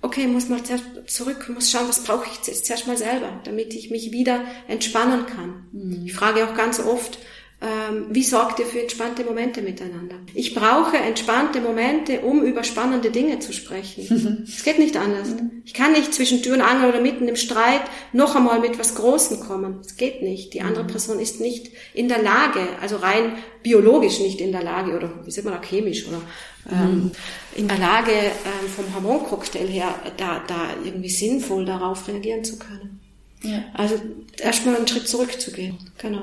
[0.03, 3.75] okay, muss mal zuerst zurück, muss schauen, was brauche ich jetzt zuerst mal selber, damit
[3.75, 6.05] ich mich wieder entspannen kann.
[6.05, 7.19] Ich frage auch ganz oft,
[7.61, 10.15] ähm, wie sorgt ihr für entspannte Momente miteinander?
[10.33, 14.47] Ich brauche entspannte Momente, um über spannende Dinge zu sprechen.
[14.49, 15.31] Es geht nicht anders.
[15.65, 17.83] Ich kann nicht zwischen Tür und Angel oder mitten im Streit
[18.13, 19.81] noch einmal mit was Großem kommen.
[19.85, 20.55] Es geht nicht.
[20.55, 23.33] Die andere Person ist nicht in der Lage, also rein
[23.65, 26.23] biologisch nicht in der Lage oder wie sagt man da chemisch oder
[26.71, 27.11] ähm,
[27.55, 33.01] in der Lage ähm, vom Hormoncocktail her da, da irgendwie sinnvoll darauf reagieren zu können.
[33.43, 33.63] Ja.
[33.75, 34.01] Also
[34.39, 35.79] erstmal einen Schritt zurückzugehen.
[35.99, 36.23] Genau.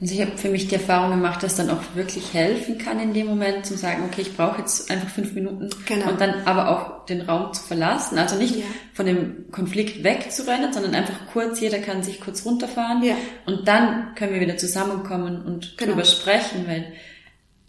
[0.00, 3.12] Also ich habe für mich die Erfahrung gemacht, dass dann auch wirklich helfen kann in
[3.14, 6.10] dem Moment, zu sagen, okay, ich brauche jetzt einfach fünf Minuten Genau.
[6.10, 8.16] und dann aber auch den Raum zu verlassen.
[8.16, 8.64] Also nicht Ja.
[8.94, 13.16] von dem Konflikt wegzurennen, sondern einfach kurz, jeder kann sich kurz runterfahren Ja.
[13.46, 15.92] und dann können wir wieder zusammenkommen und Genau.
[15.92, 16.92] drüber sprechen, weil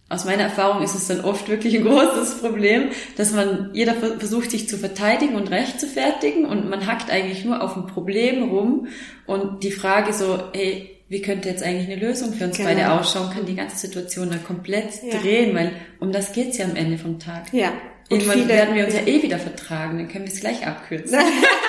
[0.10, 4.52] aus meiner Erfahrung ist es dann oft wirklich ein großes Problem, dass man, jeder versucht
[4.52, 8.50] sich zu verteidigen und recht zu fertigen und man hackt eigentlich nur auf ein Problem
[8.50, 8.88] rum
[9.28, 12.69] und die Frage so, hey, wie könnte jetzt eigentlich eine Lösung für uns genau.
[12.69, 15.19] beide ausschauen, kann die ganze Situation dann komplett ja.
[15.19, 17.52] drehen, weil um das geht's ja am Ende vom Tag.
[17.52, 17.69] Ja.
[18.10, 20.65] Und Irgendwann viele, werden wir uns ja eh wieder vertragen, dann können wir es gleich
[20.65, 21.19] abkürzen.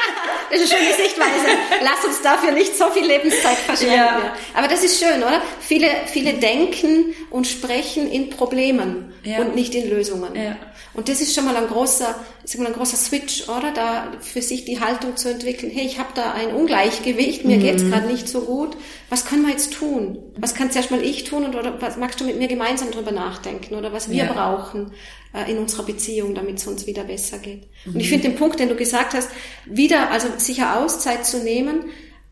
[0.50, 1.58] Das ist eine schöne Sichtweise.
[1.82, 3.96] Lass uns dafür nicht so viel Lebenszeit verschwenden.
[3.96, 4.34] Ja.
[4.54, 5.40] Aber das ist schön, oder?
[5.60, 9.38] Viele, viele denken und sprechen in Problemen ja.
[9.38, 10.34] und nicht in Lösungen.
[10.34, 10.56] Ja.
[10.92, 13.72] Und das ist schon mal ein großer, sag mal, ein großer Switch, oder?
[13.72, 15.70] Da für sich die Haltung zu entwickeln.
[15.72, 17.62] Hey, ich habe da ein Ungleichgewicht, mir mhm.
[17.62, 18.76] geht's gerade nicht so gut.
[19.08, 20.18] Was können wir jetzt tun?
[20.36, 23.12] Was kann zuerst mal ich tun und oder was magst du mit mir gemeinsam drüber
[23.12, 24.92] nachdenken oder was wir brauchen?
[25.32, 27.68] Äh, in unserer Beziehung, damit es uns wieder besser geht.
[27.84, 27.94] Mhm.
[27.94, 29.28] Und ich finde den Punkt, den du gesagt hast,
[29.64, 31.84] wieder, also sicher Auszeit zu nehmen,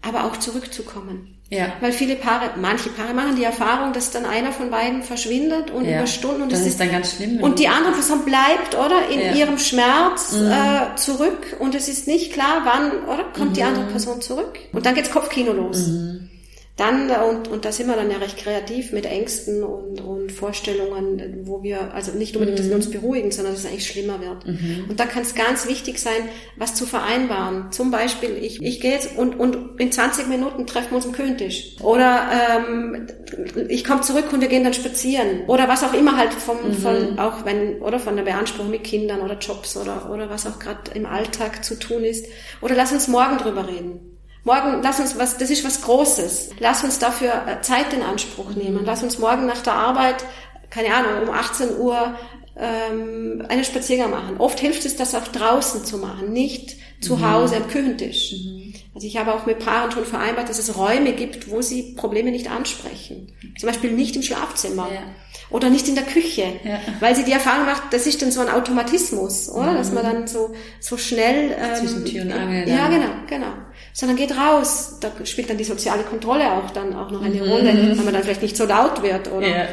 [0.02, 1.36] aber auch zurückzukommen.
[1.48, 1.72] Ja.
[1.80, 5.84] Weil viele Paare, manche Paare machen die Erfahrung, dass dann einer von beiden verschwindet und
[5.84, 5.98] ja.
[5.98, 7.40] über Stunden und das, das ist dann ganz schlimm.
[7.40, 9.32] Und die andere Person bleibt, oder, in ja.
[9.32, 10.50] ihrem Schmerz mhm.
[10.50, 13.54] äh, zurück und es ist nicht klar, wann, oder, kommt mhm.
[13.54, 14.58] die andere Person zurück.
[14.72, 15.86] Und dann geht's Kopfkino los.
[15.86, 16.07] Mhm
[16.78, 21.40] dann, und, und da sind wir dann ja recht kreativ mit Ängsten und, und Vorstellungen,
[21.42, 22.82] wo wir, also nicht unbedingt, dass wir mhm.
[22.82, 24.46] uns beruhigen, sondern dass es eigentlich schlimmer wird.
[24.46, 24.84] Mhm.
[24.88, 27.72] Und da kann es ganz wichtig sein, was zu vereinbaren.
[27.72, 31.10] Zum Beispiel, ich, ich gehe jetzt und, und in 20 Minuten treffen wir uns am
[31.10, 31.74] Küchentisch.
[31.82, 33.08] Oder ähm,
[33.68, 35.46] ich komme zurück und wir gehen dann spazieren.
[35.48, 36.74] Oder was auch immer halt vom, mhm.
[36.74, 40.60] von, auch wenn, oder von der Beanspruchung mit Kindern oder Jobs oder, oder was auch
[40.60, 42.26] gerade im Alltag zu tun ist.
[42.60, 44.17] Oder lass uns morgen drüber reden.
[44.48, 46.52] Morgen, lass uns was, das ist was Großes.
[46.58, 48.80] Lass uns dafür äh, Zeit in Anspruch nehmen.
[48.82, 50.24] Lass uns morgen nach der Arbeit,
[50.70, 52.14] keine Ahnung, um 18 Uhr
[52.56, 54.36] ähm, einen Spaziergang machen.
[54.38, 57.30] Oft hilft es, das auch draußen zu machen, nicht zu mhm.
[57.30, 58.32] Hause am Küchentisch.
[58.32, 58.74] Mhm.
[58.94, 62.30] Also ich habe auch mit Paaren schon vereinbart, dass es Räume gibt, wo sie Probleme
[62.30, 63.32] nicht ansprechen.
[63.58, 64.88] Zum Beispiel nicht im Schlafzimmer.
[64.92, 65.02] Ja.
[65.50, 66.80] Oder nicht in der Küche, ja.
[67.00, 69.72] weil sie die Erfahrung macht, das ist dann so ein Automatismus, oder?
[69.72, 69.76] Mhm.
[69.76, 72.68] Dass man dann so so schnell ähm, zwischen Tür und Angel.
[72.68, 73.52] Ja, genau, genau
[73.98, 74.98] sondern geht raus.
[75.00, 77.50] Da spielt dann die soziale Kontrolle auch dann auch noch eine mhm.
[77.50, 79.48] Rolle, weil man dann vielleicht nicht so laut wird oder.
[79.48, 79.68] Ja.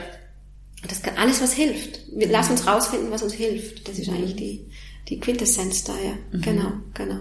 [0.87, 1.99] Das kann alles, was hilft.
[2.11, 3.87] Lassen uns rausfinden, was uns hilft.
[3.87, 4.17] Das ist mhm.
[4.17, 4.71] eigentlich die,
[5.07, 6.13] die Quintessenz da, ja.
[6.31, 6.41] Mhm.
[6.41, 7.19] Genau, genau.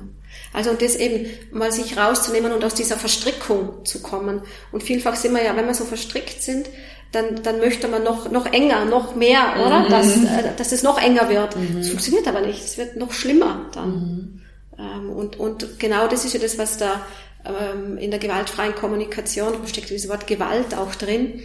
[0.52, 4.42] Also und das eben mal sich rauszunehmen und aus dieser Verstrickung zu kommen.
[4.72, 6.68] Und vielfach sind wir ja, wenn wir so verstrickt sind,
[7.12, 9.80] dann, dann möchte man noch, noch enger, noch mehr, oder?
[9.80, 9.90] Mhm.
[9.90, 11.56] Dass, äh, dass es noch enger wird.
[11.56, 11.76] Mhm.
[11.78, 12.62] Das funktioniert aber nicht.
[12.64, 13.90] Es wird noch schlimmer dann.
[13.90, 14.42] Mhm.
[14.78, 17.04] Ähm, und, und genau das ist ja das, was da
[17.44, 21.42] ähm, in der gewaltfreien Kommunikation, da steckt dieses Wort Gewalt auch drin.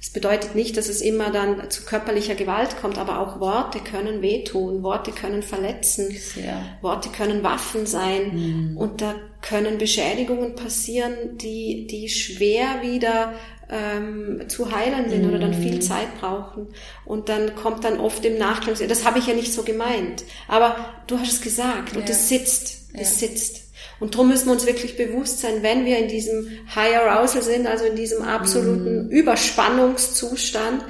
[0.00, 4.22] Das bedeutet nicht, dass es immer dann zu körperlicher Gewalt kommt, aber auch Worte können
[4.22, 6.62] wehtun, Worte können verletzen, ja.
[6.80, 8.76] Worte können Waffen sein mhm.
[8.78, 13.34] und da können Beschädigungen passieren, die, die schwer wieder
[13.70, 15.80] ähm, zu heilen sind oder dann viel mhm.
[15.82, 16.68] Zeit brauchen.
[17.04, 20.24] Und dann kommt dann oft im Nachklang, das habe ich ja nicht so gemeint.
[20.48, 23.28] Aber du hast es gesagt und es sitzt, es ja.
[23.28, 23.59] sitzt.
[24.00, 27.66] Und darum müssen wir uns wirklich bewusst sein, wenn wir in diesem High Arousal sind,
[27.66, 29.10] also in diesem absoluten mm.
[29.10, 30.82] Überspannungszustand,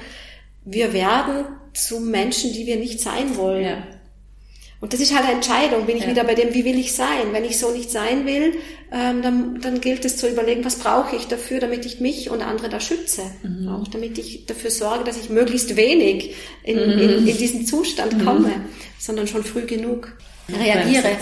[0.65, 3.65] wir werden zu Menschen, die wir nicht sein wollen.
[3.65, 3.87] Ja.
[4.81, 5.85] Und das ist halt eine Entscheidung.
[5.85, 6.11] Bin ich ja.
[6.11, 7.33] wieder bei dem, wie will ich sein?
[7.33, 8.55] Wenn ich so nicht sein will,
[8.91, 12.41] ähm, dann, dann gilt es zu überlegen, was brauche ich dafür, damit ich mich und
[12.41, 13.23] andere da schütze.
[13.43, 13.69] Mhm.
[13.69, 16.99] Auch damit ich dafür sorge, dass ich möglichst wenig in, mhm.
[16.99, 18.25] in, in diesen Zustand mhm.
[18.25, 18.53] komme,
[18.99, 20.17] sondern schon früh genug
[20.55, 21.17] reagiere.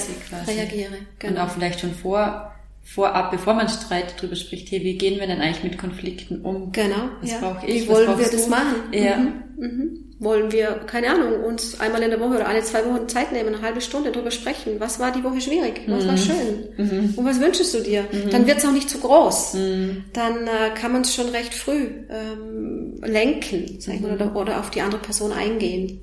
[0.46, 0.92] Reagiere.
[1.18, 1.32] Genau.
[1.32, 2.52] Und auch vielleicht schon vor
[2.94, 6.72] vorab, bevor man streitet, darüber spricht, hey, wie gehen wir denn eigentlich mit Konflikten um?
[6.72, 7.10] Genau.
[7.20, 7.38] Was ja.
[7.38, 7.82] brauche ich?
[7.82, 8.50] Wie wollen wir das du?
[8.50, 8.76] machen?
[8.92, 9.16] Ja.
[9.16, 9.32] Mhm.
[9.58, 10.04] Mhm.
[10.20, 13.54] Wollen wir, keine Ahnung, uns einmal in der Woche oder alle zwei Wochen Zeit nehmen,
[13.54, 14.76] eine halbe Stunde darüber sprechen.
[14.78, 15.82] Was war die Woche schwierig?
[15.86, 16.08] Was mhm.
[16.08, 16.68] war schön?
[16.76, 17.14] Mhm.
[17.14, 18.04] Und was wünschst du dir?
[18.10, 18.30] Mhm.
[18.30, 19.54] Dann wird es auch nicht zu groß.
[19.54, 20.04] Mhm.
[20.14, 24.58] Dann äh, kann man es schon recht früh ähm, lenken, sag ich mal, oder, oder
[24.58, 26.00] auf die andere Person eingehen.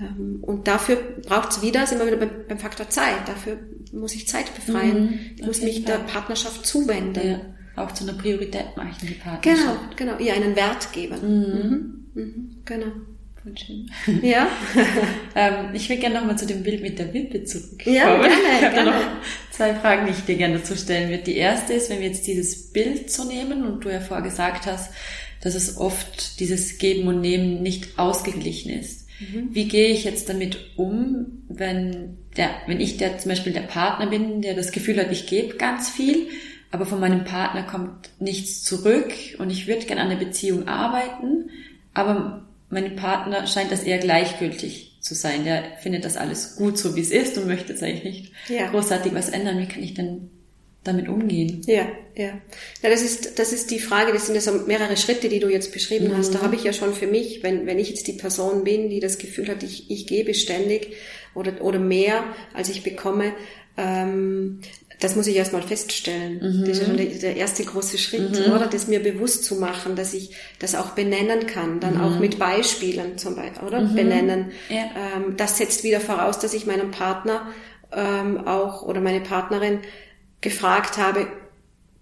[0.00, 3.26] Ähm, und dafür braucht es wieder, sind wir wieder beim, Faktor Zeit.
[3.26, 3.58] Dafür
[3.92, 5.04] muss ich Zeit befreien.
[5.04, 7.28] Mhm, ich muss mich der Partnerschaft zuwenden.
[7.28, 7.40] Ja,
[7.76, 9.96] auch zu einer Priorität machen, die Partnerschaft.
[9.96, 11.16] Genau, genau, ihr einen Wert geben.
[11.22, 12.14] Mhm.
[12.14, 12.92] Mhm, mhm genau.
[13.42, 13.90] Voll schön.
[14.22, 14.46] Ja.
[15.34, 17.96] ähm, ich will gerne nochmal zu dem Bild mit der Wippe zurückkommen.
[17.96, 18.90] Ja, gerne, ich habe gerne.
[18.90, 19.00] noch
[19.50, 21.24] zwei Fragen, die ich dir gerne dazu stellen würde.
[21.24, 24.66] Die erste ist, wenn wir jetzt dieses Bild so nehmen und du ja vorher gesagt
[24.66, 24.92] hast,
[25.40, 29.08] dass es oft dieses Geben und Nehmen nicht ausgeglichen ist.
[29.22, 29.48] Mhm.
[29.52, 34.06] Wie gehe ich jetzt damit um, wenn der, wenn ich der zum Beispiel der Partner
[34.06, 36.28] bin, der das Gefühl hat, ich gebe ganz viel,
[36.70, 41.50] aber von meinem Partner kommt nichts zurück und ich würde gerne an der Beziehung arbeiten,
[41.94, 45.44] aber mein Partner scheint das eher gleichgültig zu sein.
[45.44, 48.70] Der findet das alles gut so, wie es ist und möchte jetzt eigentlich nicht ja.
[48.70, 49.58] großartig was ändern.
[49.58, 50.30] Wie kann ich denn
[50.84, 51.62] damit umgehen?
[51.66, 52.40] Ja, ja.
[52.82, 55.48] ja das, ist, das ist die Frage, das sind ja so mehrere Schritte, die du
[55.48, 56.16] jetzt beschrieben mhm.
[56.16, 56.34] hast.
[56.34, 59.00] Da habe ich ja schon für mich, wenn, wenn ich jetzt die Person bin, die
[59.00, 60.94] das Gefühl hat, ich, ich gebe ständig
[61.34, 63.32] oder, oder mehr, als ich bekomme,
[63.76, 64.60] ähm,
[65.02, 66.34] das muss ich erstmal feststellen.
[66.34, 66.60] Mhm.
[66.60, 68.52] Das ist ja schon der, der erste große Schritt, mhm.
[68.52, 68.66] oder?
[68.66, 72.00] Das mir bewusst zu machen, dass ich das auch benennen kann, dann mhm.
[72.02, 73.80] auch mit Beispielen zum Beispiel, oder?
[73.80, 73.94] Mhm.
[73.94, 74.52] Benennen.
[74.68, 75.16] Ja.
[75.16, 77.48] Ähm, das setzt wieder voraus, dass ich meinem Partner
[77.92, 79.80] ähm, auch oder meine Partnerin
[80.42, 81.26] gefragt habe,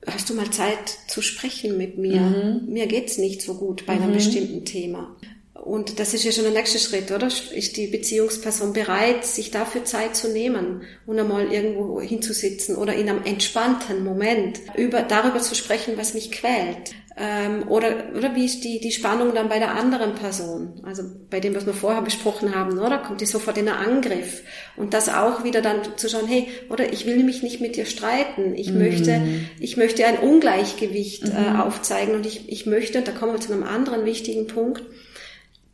[0.07, 2.21] hast du mal Zeit zu sprechen mit mir?
[2.21, 2.73] Mhm.
[2.73, 4.15] Mir geht's nicht so gut bei einem mhm.
[4.15, 5.15] bestimmten Thema.
[5.55, 7.27] Und das ist ja schon der nächste Schritt, oder?
[7.27, 13.11] Ist die Beziehungsperson bereit, sich dafür Zeit zu nehmen und einmal irgendwo hinzusitzen oder in
[13.11, 16.95] einem entspannten Moment über, darüber zu sprechen, was mich quält?
[17.17, 20.81] Ähm, oder, oder wie ist die, die Spannung dann bei der anderen Person?
[20.85, 22.99] Also bei dem, was wir vorher besprochen haben, oder?
[22.99, 24.43] Kommt die sofort in einen Angriff?
[24.77, 27.85] Und das auch wieder dann zu schauen, hey, oder ich will mich nicht mit dir
[27.85, 28.55] streiten.
[28.55, 28.79] Ich mhm.
[28.79, 29.21] möchte,
[29.59, 31.57] ich möchte ein Ungleichgewicht äh, mhm.
[31.57, 34.83] äh, aufzeigen und ich, ich möchte, da kommen wir zu einem anderen wichtigen Punkt,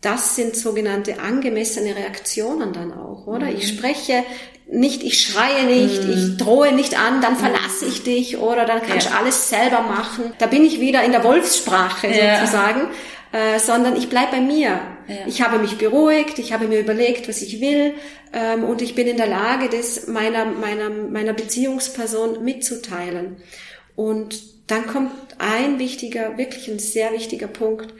[0.00, 3.46] das sind sogenannte angemessene Reaktionen dann auch, oder?
[3.46, 3.56] Mhm.
[3.56, 4.24] Ich spreche
[4.68, 6.12] nicht, ich schreie nicht, mhm.
[6.12, 9.18] ich drohe nicht an, dann verlasse ich dich oder dann kannst du ja.
[9.18, 10.32] alles selber machen.
[10.38, 12.40] Da bin ich wieder in der Wolfssprache ja.
[12.40, 12.88] sozusagen,
[13.32, 14.80] äh, sondern ich bleib bei mir.
[15.08, 15.14] Ja.
[15.26, 17.94] Ich habe mich beruhigt, ich habe mir überlegt, was ich will
[18.32, 23.36] ähm, und ich bin in der Lage, das meiner, meiner, meiner Beziehungsperson mitzuteilen.
[23.94, 27.94] Und dann kommt ein wichtiger, wirklich ein sehr wichtiger Punkt,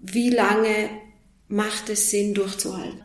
[0.00, 0.90] wie lange
[1.52, 3.02] macht es Sinn durchzuhalten.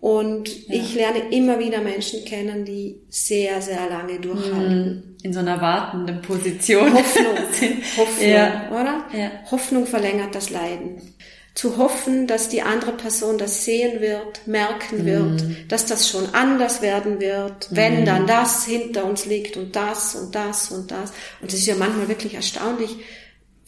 [0.00, 0.74] Und ja.
[0.74, 4.84] ich lerne immer wieder Menschen kennen, die sehr, sehr lange durchhalten.
[4.84, 6.92] Hm, in so einer wartenden Position.
[6.92, 7.36] Hoffnung.
[7.96, 8.68] Hoffnung, ja.
[8.72, 9.04] oder?
[9.16, 9.30] Ja.
[9.48, 11.14] Hoffnung verlängert das Leiden.
[11.54, 15.56] Zu hoffen, dass die andere Person das sehen wird, merken wird, mhm.
[15.68, 18.04] dass das schon anders werden wird, wenn mhm.
[18.06, 21.12] dann das hinter uns liegt und das und das und das.
[21.40, 22.96] Und es ist ja manchmal wirklich erstaunlich,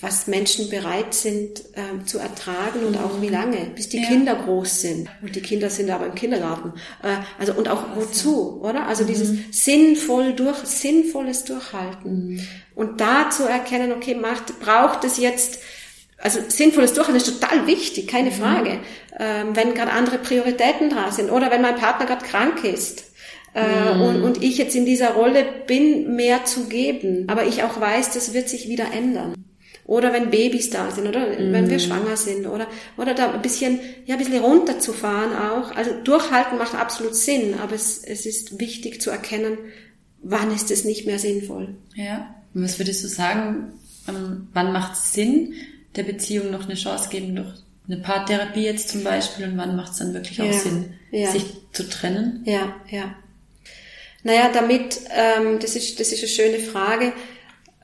[0.04, 4.06] was Menschen bereit sind ähm, zu ertragen und auch wie lange, bis die ja.
[4.06, 5.08] Kinder groß sind.
[5.22, 6.74] Und die Kinder sind aber im Kindergarten.
[7.02, 8.86] Äh, also und auch wozu, oder?
[8.86, 9.08] Also mhm.
[9.08, 9.30] dieses
[9.64, 12.34] sinnvoll durch, sinnvolles Durchhalten.
[12.34, 12.40] Mhm.
[12.74, 15.60] Und da zu erkennen, okay, macht, braucht es jetzt,
[16.18, 18.34] also sinnvolles Durchhalten ist total wichtig, keine mhm.
[18.34, 18.78] Frage.
[19.18, 23.04] Ähm, wenn gerade andere Prioritäten da sind oder wenn mein Partner gerade krank ist.
[23.54, 24.00] Äh, mhm.
[24.02, 27.24] und, und ich jetzt in dieser Rolle bin, mehr zu geben.
[27.28, 29.34] Aber ich auch weiß, das wird sich wieder ändern.
[29.86, 31.52] Oder wenn Babys da sind oder mm.
[31.52, 31.80] wenn wir mhm.
[31.80, 32.66] schwanger sind oder,
[32.96, 35.72] oder da ein bisschen, ja, ein bisschen runterzufahren auch.
[35.76, 39.58] Also durchhalten macht absolut Sinn, aber es, es ist wichtig zu erkennen,
[40.22, 41.74] wann ist es nicht mehr sinnvoll.
[41.94, 42.34] Ja.
[42.54, 43.74] Und was würdest du sagen,
[44.08, 45.54] ähm, wann macht es Sinn,
[45.96, 47.52] der Beziehung noch eine Chance geben durch
[47.86, 50.52] eine Paartherapie jetzt zum Beispiel und wann macht es dann wirklich auch ja.
[50.52, 51.30] Sinn, ja.
[51.30, 52.42] sich zu trennen?
[52.46, 53.14] Ja, ja.
[54.22, 57.12] Naja, damit, ähm, das, ist, das ist eine schöne Frage.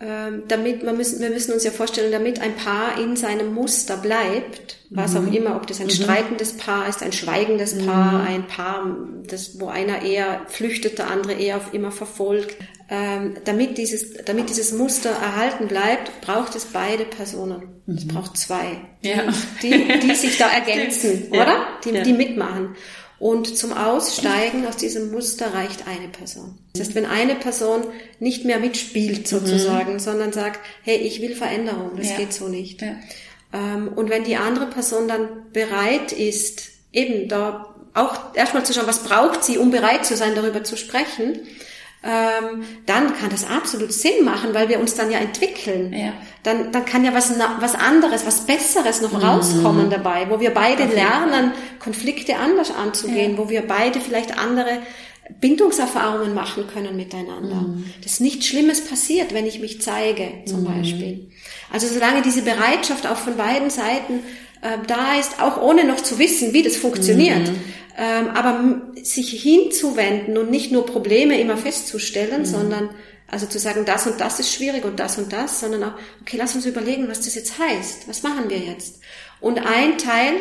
[0.03, 3.99] Ähm, damit, wir müssen, wir müssen uns ja vorstellen, damit ein Paar in seinem Muster
[3.99, 5.29] bleibt, was mhm.
[5.29, 5.91] auch immer, ob das ein mhm.
[5.91, 7.87] streitendes Paar ist, ein schweigendes mhm.
[7.87, 12.57] Paar, ein Paar, das, wo einer eher flüchtet, der andere eher auf immer verfolgt,
[12.89, 17.63] ähm, damit dieses, damit dieses Muster erhalten bleibt, braucht es beide Personen.
[17.87, 18.09] Es mhm.
[18.09, 19.25] braucht zwei, ja.
[19.63, 21.67] die, die sich da ergänzen, oder?
[21.85, 22.03] Die, ja.
[22.03, 22.75] die mitmachen.
[23.21, 26.59] Und zum Aussteigen aus diesem Muster reicht eine Person.
[26.73, 27.83] Das heißt, wenn eine Person
[28.19, 29.99] nicht mehr mitspielt sozusagen, mhm.
[29.99, 32.17] sondern sagt, hey, ich will Veränderung, das ja.
[32.17, 32.81] geht so nicht.
[32.81, 32.97] Ja.
[33.53, 38.87] Ähm, und wenn die andere Person dann bereit ist, eben da auch erstmal zu schauen,
[38.87, 41.41] was braucht sie, um bereit zu sein, darüber zu sprechen,
[42.03, 45.93] ähm, dann kann das absolut Sinn machen, weil wir uns dann ja entwickeln.
[45.93, 46.15] Ja.
[46.43, 49.19] Dann, dann kann ja was, was anderes, was Besseres noch mhm.
[49.19, 53.39] rauskommen dabei, wo wir beide lernen, Konflikte anders anzugehen, ja.
[53.39, 54.79] wo wir beide vielleicht andere
[55.41, 57.57] Bindungserfahrungen machen können miteinander.
[57.57, 57.85] Mhm.
[58.03, 60.65] Dass nichts Schlimmes passiert, wenn ich mich zeige, zum mhm.
[60.65, 61.31] Beispiel.
[61.71, 64.21] Also solange diese Bereitschaft auch von beiden Seiten
[64.63, 67.61] äh, da ist, auch ohne noch zu wissen, wie das funktioniert, mhm.
[68.01, 72.47] Ähm, aber sich hinzuwenden und nicht nur Probleme immer festzustellen, mhm.
[72.47, 72.91] sondern
[73.27, 76.39] also zu sagen, das und das ist schwierig und das und das, sondern auch, okay,
[76.39, 78.09] lass uns überlegen, was das jetzt heißt.
[78.09, 79.01] Was machen wir jetzt?
[79.41, 80.33] Und ein Teil,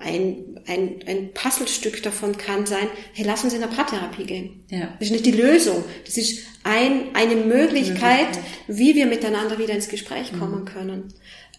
[0.00, 4.64] ein, ein, ein Puzzlestück davon kann sein, hey, lass uns in der Paartherapie gehen.
[4.68, 4.88] Ja.
[4.98, 5.84] Das ist nicht die Lösung.
[6.04, 8.38] Das ist ein, eine Möglichkeit, Möglichkeit.
[8.66, 10.64] wie wir miteinander wieder ins Gespräch kommen mhm.
[10.66, 11.14] können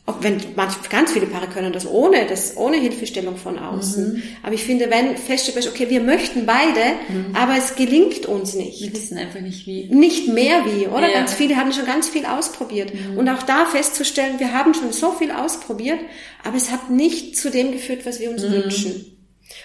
[0.07, 4.13] auch wenn manch, ganz viele Paare können das ohne, das ohne Hilfestellung von außen.
[4.13, 4.23] Mhm.
[4.41, 7.35] Aber ich finde, wenn feststellt, okay, wir möchten beide, mhm.
[7.35, 8.81] aber es gelingt uns nicht.
[8.81, 9.93] Wir wissen einfach nicht wie.
[9.93, 11.09] Nicht mehr wie, oder?
[11.09, 11.19] Ja.
[11.19, 12.93] Ganz viele haben schon ganz viel ausprobiert.
[12.93, 13.17] Mhm.
[13.17, 15.99] Und auch da festzustellen, wir haben schon so viel ausprobiert,
[16.41, 18.51] aber es hat nicht zu dem geführt, was wir uns mhm.
[18.53, 19.16] wünschen.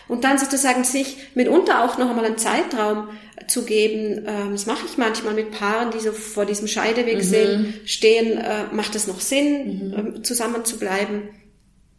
[0.08, 3.08] Und dann sozusagen sich mitunter auch noch einmal einen Zeitraum
[3.48, 4.24] zu geben.
[4.26, 7.22] Ähm, das mache ich manchmal mit Paaren, die so vor diesem Scheideweg mhm.
[7.22, 8.38] sehen, stehen.
[8.38, 9.94] Äh, macht es noch Sinn, mhm.
[9.94, 11.28] Ähm, zusammen zu bleiben?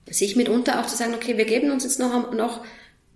[0.10, 2.64] Sich mitunter auch zu sagen, okay, wir geben uns jetzt noch, noch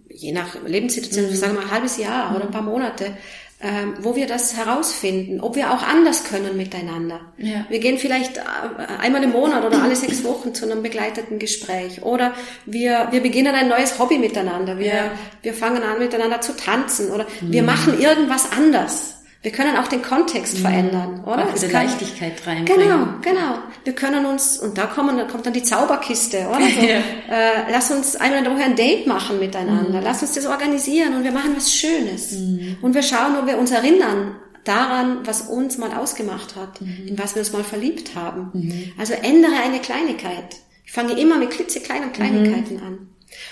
[0.10, 1.36] je nach Lebenssituation, mhm.
[1.36, 3.18] sagen wir mal ein halbes Jahr oder ein paar Monate,
[3.60, 7.22] ähm, wo wir das herausfinden, ob wir auch anders können miteinander.
[7.40, 7.66] Ja.
[7.70, 8.42] Wir gehen vielleicht äh,
[9.00, 12.34] einmal im Monat oder alle sechs Wochen zu einem begleiteten Gespräch oder
[12.68, 14.78] wir, wir beginnen ein neues Hobby miteinander.
[14.78, 15.12] Wir, ja.
[15.42, 17.52] wir fangen an miteinander zu tanzen oder mhm.
[17.52, 19.17] wir machen irgendwas anders.
[19.44, 20.62] Wir können auch den Kontext mhm.
[20.62, 21.46] verändern, oder?
[21.46, 22.66] Auch diese kann, Leichtigkeit reinbringen.
[22.82, 23.60] Genau, genau.
[23.84, 26.68] Wir können uns, und da kommen, kommt dann die Zauberkiste, oder?
[26.68, 26.98] So, ja.
[26.98, 30.00] äh, lass uns einmal in der Woche ein Date machen miteinander.
[30.00, 30.04] Mhm.
[30.04, 32.32] Lass uns das organisieren und wir machen was Schönes.
[32.32, 32.78] Mhm.
[32.82, 37.08] Und wir schauen, ob wir uns erinnern daran, was uns mal ausgemacht hat, mhm.
[37.08, 38.50] in was wir uns mal verliebt haben.
[38.54, 38.92] Mhm.
[38.98, 40.58] Also ändere eine Kleinigkeit.
[40.84, 42.84] Ich fange immer mit klitzekleinen Kleinigkeiten mhm.
[42.84, 43.10] an.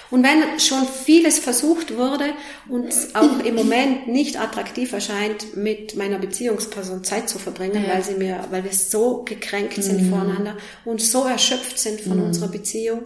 [0.10, 2.34] Und wenn schon vieles versucht wurde
[2.70, 7.94] und auch im Moment nicht attraktiv erscheint, mit meiner Beziehungsperson Zeit zu verbringen, ja.
[7.94, 10.10] weil sie mir, weil wir so gekränkt sind mhm.
[10.10, 12.26] voneinander und so erschöpft sind von mhm.
[12.26, 13.02] unserer Beziehung,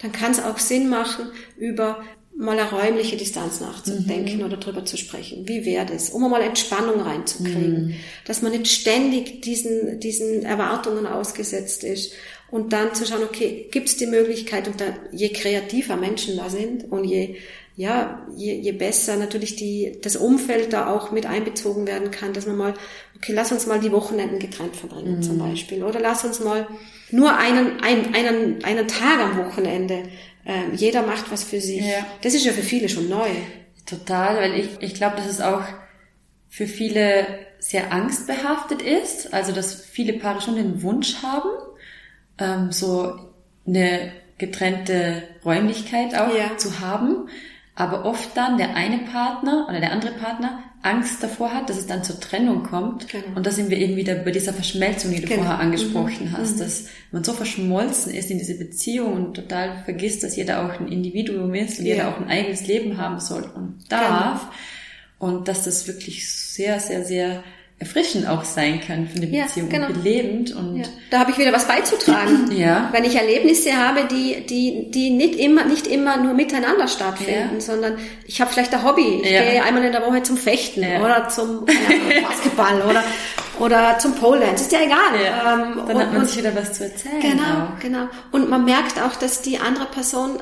[0.00, 2.02] dann kann es auch Sinn machen, über
[2.36, 4.44] mal eine räumliche Distanz nachzudenken mhm.
[4.44, 5.46] oder drüber zu sprechen.
[5.46, 6.10] Wie wäre das?
[6.10, 7.88] Um mal Entspannung reinzukriegen.
[7.88, 7.94] Mhm.
[8.26, 12.12] Dass man nicht ständig diesen, diesen Erwartungen ausgesetzt ist
[12.54, 16.48] und dann zu schauen, okay, gibt es die Möglichkeit, und dann, je kreativer Menschen da
[16.48, 17.34] sind und je,
[17.74, 22.46] ja, je, je besser natürlich die, das Umfeld da auch mit einbezogen werden kann, dass
[22.46, 22.74] man mal,
[23.16, 25.22] okay, lass uns mal die Wochenenden getrennt verbringen mhm.
[25.22, 25.82] zum Beispiel.
[25.82, 26.68] Oder lass uns mal
[27.10, 30.04] nur einen, einen, einen, einen Tag am Wochenende.
[30.46, 31.80] Ähm, jeder macht was für sich.
[31.84, 32.06] Ja.
[32.22, 33.30] Das ist ja für viele schon neu.
[33.84, 35.64] Total, weil ich, ich glaube, dass es auch
[36.48, 37.26] für viele
[37.58, 39.34] sehr angstbehaftet ist.
[39.34, 41.50] Also, dass viele Paare schon den Wunsch haben,
[42.38, 43.18] ähm, so
[43.66, 46.56] eine getrennte Räumlichkeit auch ja.
[46.56, 47.28] zu haben,
[47.76, 51.86] aber oft dann der eine Partner oder der andere Partner Angst davor hat, dass es
[51.86, 53.08] dann zur Trennung kommt.
[53.08, 53.36] Genau.
[53.36, 55.42] Und da sind wir eben wieder bei dieser Verschmelzung, die du genau.
[55.42, 56.32] vorher angesprochen mhm.
[56.32, 56.60] hast, mhm.
[56.60, 60.88] dass man so verschmolzen ist in diese Beziehung und total vergisst, dass jeder auch ein
[60.88, 61.94] Individuum ist und ja.
[61.94, 64.42] jeder auch ein eigenes Leben haben soll und darf.
[65.18, 65.30] Genau.
[65.32, 67.42] Und dass das wirklich sehr, sehr, sehr
[67.80, 69.86] erfrischend auch sein kann für eine Beziehung ja, genau.
[69.88, 70.84] und belebend und ja.
[71.10, 75.34] da habe ich wieder was beizutragen ja wenn ich Erlebnisse habe die die die nicht
[75.34, 77.60] immer nicht immer nur miteinander stattfinden ja.
[77.60, 79.42] sondern ich habe vielleicht ein Hobby ich ja.
[79.42, 81.64] gehe einmal in der Woche zum Fechten oder zum
[82.22, 83.02] Basketball oder
[83.58, 86.74] oder zum Pole Dance ist ja egal ähm, dann und, hat man sich wieder was
[86.74, 87.80] zu erzählen genau auch.
[87.80, 90.38] genau und man merkt auch dass die andere Person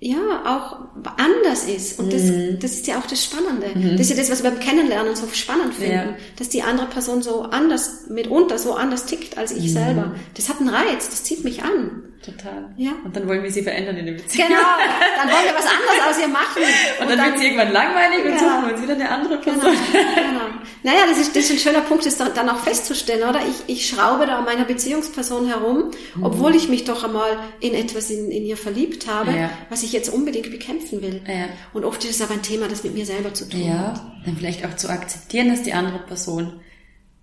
[0.00, 0.78] ja, auch
[1.16, 1.98] anders ist.
[1.98, 2.58] Und das, mhm.
[2.60, 3.66] das ist ja auch das Spannende.
[3.74, 3.92] Mhm.
[3.92, 5.92] Das ist ja das, was wir beim Kennenlernen so spannend finden.
[5.92, 6.16] Ja.
[6.36, 9.68] Dass die andere Person so anders, mitunter so anders tickt als ich mhm.
[9.68, 10.14] selber.
[10.34, 12.04] Das hat einen Reiz, das zieht mich an.
[12.22, 12.74] Total.
[12.76, 12.92] Ja.
[13.04, 14.48] Und dann wollen wir sie verändern in der Beziehung.
[14.48, 14.60] Genau.
[15.16, 16.62] Dann wollen wir was anderes aus ihr machen.
[16.62, 19.38] Und, und dann, dann, wird sie irgendwann langweilig und suchen wir uns wieder eine andere
[19.38, 19.58] genau.
[19.58, 19.76] Person.
[19.92, 20.14] Genau.
[20.14, 20.58] genau.
[20.82, 23.40] Naja, das ist, das ist ein schöner Punkt, ist dann auch festzustellen, oder?
[23.46, 26.24] Ich, ich schraube da an meiner Beziehungsperson herum, mhm.
[26.24, 29.50] obwohl ich mich doch einmal in etwas in, in ihr verliebt habe, ja.
[29.70, 31.20] was ich jetzt unbedingt bekämpfen will.
[31.26, 31.48] Ja.
[31.72, 33.74] Und oft ist es aber ein Thema, das mit mir selber zu tun ja.
[33.74, 34.00] hat.
[34.24, 36.60] Dann vielleicht auch zu akzeptieren, dass die andere Person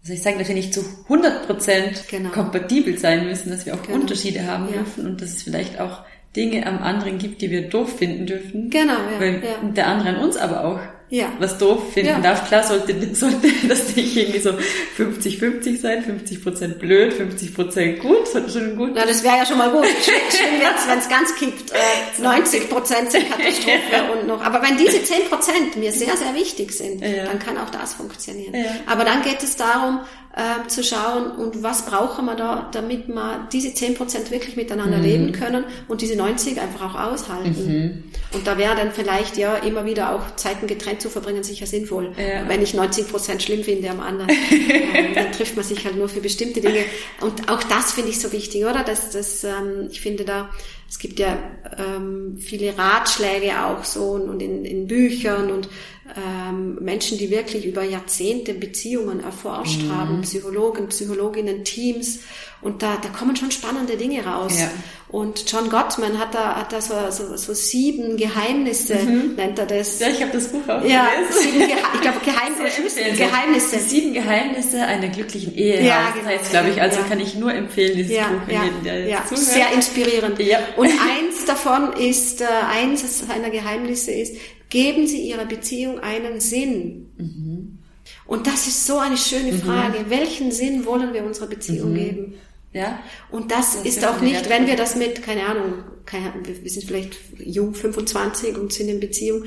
[0.06, 2.30] also ich sage, dass wir nicht zu 100 Prozent genau.
[2.30, 4.02] kompatibel sein müssen, dass wir auch genau.
[4.02, 4.74] Unterschiede haben ja.
[4.74, 6.04] dürfen und dass es vielleicht auch
[6.36, 8.70] Dinge am anderen gibt, die wir doof finden dürfen.
[8.70, 9.20] Genau, ja.
[9.20, 9.68] Weil ja.
[9.68, 11.32] der andere an uns aber auch ja.
[11.40, 12.20] was doof finden ja.
[12.20, 12.48] darf.
[12.48, 14.52] Klar sollte, sollte das nicht irgendwie so
[14.98, 18.92] 50-50 sein, 50 Prozent blöd, 50 Prozent gut, sollte schon gut.
[18.96, 19.86] Na, das wäre ja schon mal gut.
[19.86, 21.72] Schön wäre wenn es ganz kippt.
[21.72, 24.12] Äh, 90 Prozent sind Katastrophe ja.
[24.12, 24.42] und noch.
[24.44, 28.54] Aber wenn diese 10 Prozent mir sehr, sehr wichtig sind, dann kann auch das funktionieren.
[28.86, 30.02] Aber dann geht es darum,
[30.36, 34.98] äh, zu schauen, und was brauchen wir da, damit wir diese 10 Prozent wirklich miteinander
[34.98, 35.04] mhm.
[35.04, 37.66] leben können und diese 90 einfach auch aushalten.
[37.66, 38.04] Mhm.
[38.34, 42.12] Und da wäre dann vielleicht ja immer wieder auch Zeiten getrennt zu verbringen sicher sinnvoll.
[42.18, 42.50] Ja.
[42.50, 46.10] Wenn ich 90 Prozent schlimm finde am anderen, ähm, dann trifft man sich halt nur
[46.10, 46.84] für bestimmte Dinge.
[47.22, 48.84] Und auch das finde ich so wichtig, oder?
[48.84, 50.50] Dass das, ähm, ich finde da,
[50.88, 51.38] es gibt ja
[51.78, 55.68] ähm, viele Ratschläge auch so und in, in Büchern und
[56.16, 59.96] ähm, Menschen, die wirklich über Jahrzehnte Beziehungen erforscht mhm.
[59.96, 62.20] haben, Psychologen, Psychologinnen, Teams.
[62.62, 64.60] Und da, da kommen schon spannende Dinge raus.
[64.60, 64.70] Ja.
[65.08, 69.36] Und John Gottman hat da, hat da so, so, so sieben Geheimnisse, mhm.
[69.36, 70.00] nennt er das.
[70.00, 73.12] Ja, ich habe das Buch auch ja, sieben Gehe ich glaube Geheimnisse.
[73.16, 73.80] Geheimnisse.
[73.80, 75.86] Sieben Geheimnisse einer glücklichen Ehe.
[75.86, 76.26] Ja, genau.
[76.26, 77.06] Das heißt, glaube ich, also ja.
[77.06, 78.52] kann ich nur empfehlen, dieses ja, Buch.
[78.52, 79.24] Ja, jeden, der ja.
[79.32, 80.40] sehr inspirierend.
[80.40, 80.60] Ja.
[80.76, 84.36] Und eins davon ist, äh, eins seiner Geheimnisse ist,
[84.70, 87.12] geben Sie Ihrer Beziehung einen Sinn.
[87.18, 87.80] Mhm.
[88.26, 89.62] Und das ist so eine schöne mhm.
[89.62, 90.00] Frage.
[90.00, 90.10] Mhm.
[90.10, 91.96] Welchen Sinn wollen wir unserer Beziehung mhm.
[91.96, 92.34] geben?
[92.76, 93.00] Ja.
[93.32, 96.84] Und das, das ist auch nicht, wenn wir das mit, keine Ahnung, keine, wir sind
[96.84, 99.46] vielleicht jung, 25 und sind in Beziehung,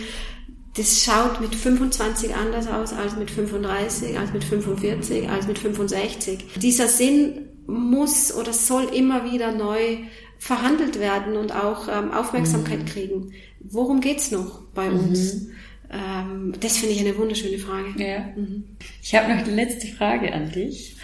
[0.76, 6.38] das schaut mit 25 anders aus als mit 35, als mit 45, als mit 65.
[6.56, 9.98] Dieser Sinn muss oder soll immer wieder neu
[10.38, 12.86] verhandelt werden und auch ähm, Aufmerksamkeit mhm.
[12.86, 13.32] kriegen.
[13.60, 15.00] Worum geht's noch bei mhm.
[15.00, 15.48] uns?
[15.90, 17.88] Ähm, das finde ich eine wunderschöne Frage.
[17.98, 18.20] Ja.
[18.36, 18.64] Mhm.
[19.02, 20.96] Ich habe noch die letzte Frage an dich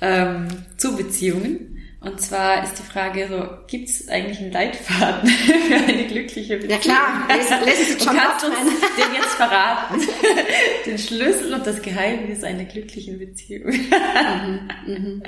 [0.00, 1.76] ähm, zu Beziehungen.
[2.00, 6.70] Und zwar ist die Frage so, gibt es eigentlich einen Leitfaden für eine glückliche Beziehung?
[6.70, 10.00] Ja klar, lässt sich schon kannst uns den jetzt verraten.
[10.86, 13.70] den Schlüssel und das Geheimnis einer glücklichen Beziehung.
[13.70, 15.22] mhm, mhm, mhm.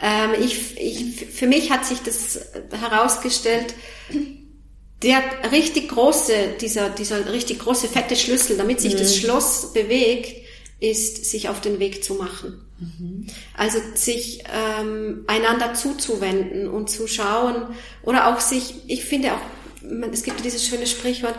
[0.00, 3.74] Ähm, ich, ich, für mich hat sich das herausgestellt,
[5.02, 8.98] der richtig große, dieser, dieser richtig große fette Schlüssel, damit sich mhm.
[8.98, 10.44] das Schloss bewegt,
[10.78, 12.67] ist, sich auf den Weg zu machen.
[13.54, 19.40] Also sich ähm, einander zuzuwenden und zu schauen oder auch sich, ich finde auch,
[20.12, 21.34] es gibt dieses schöne Sprichwort,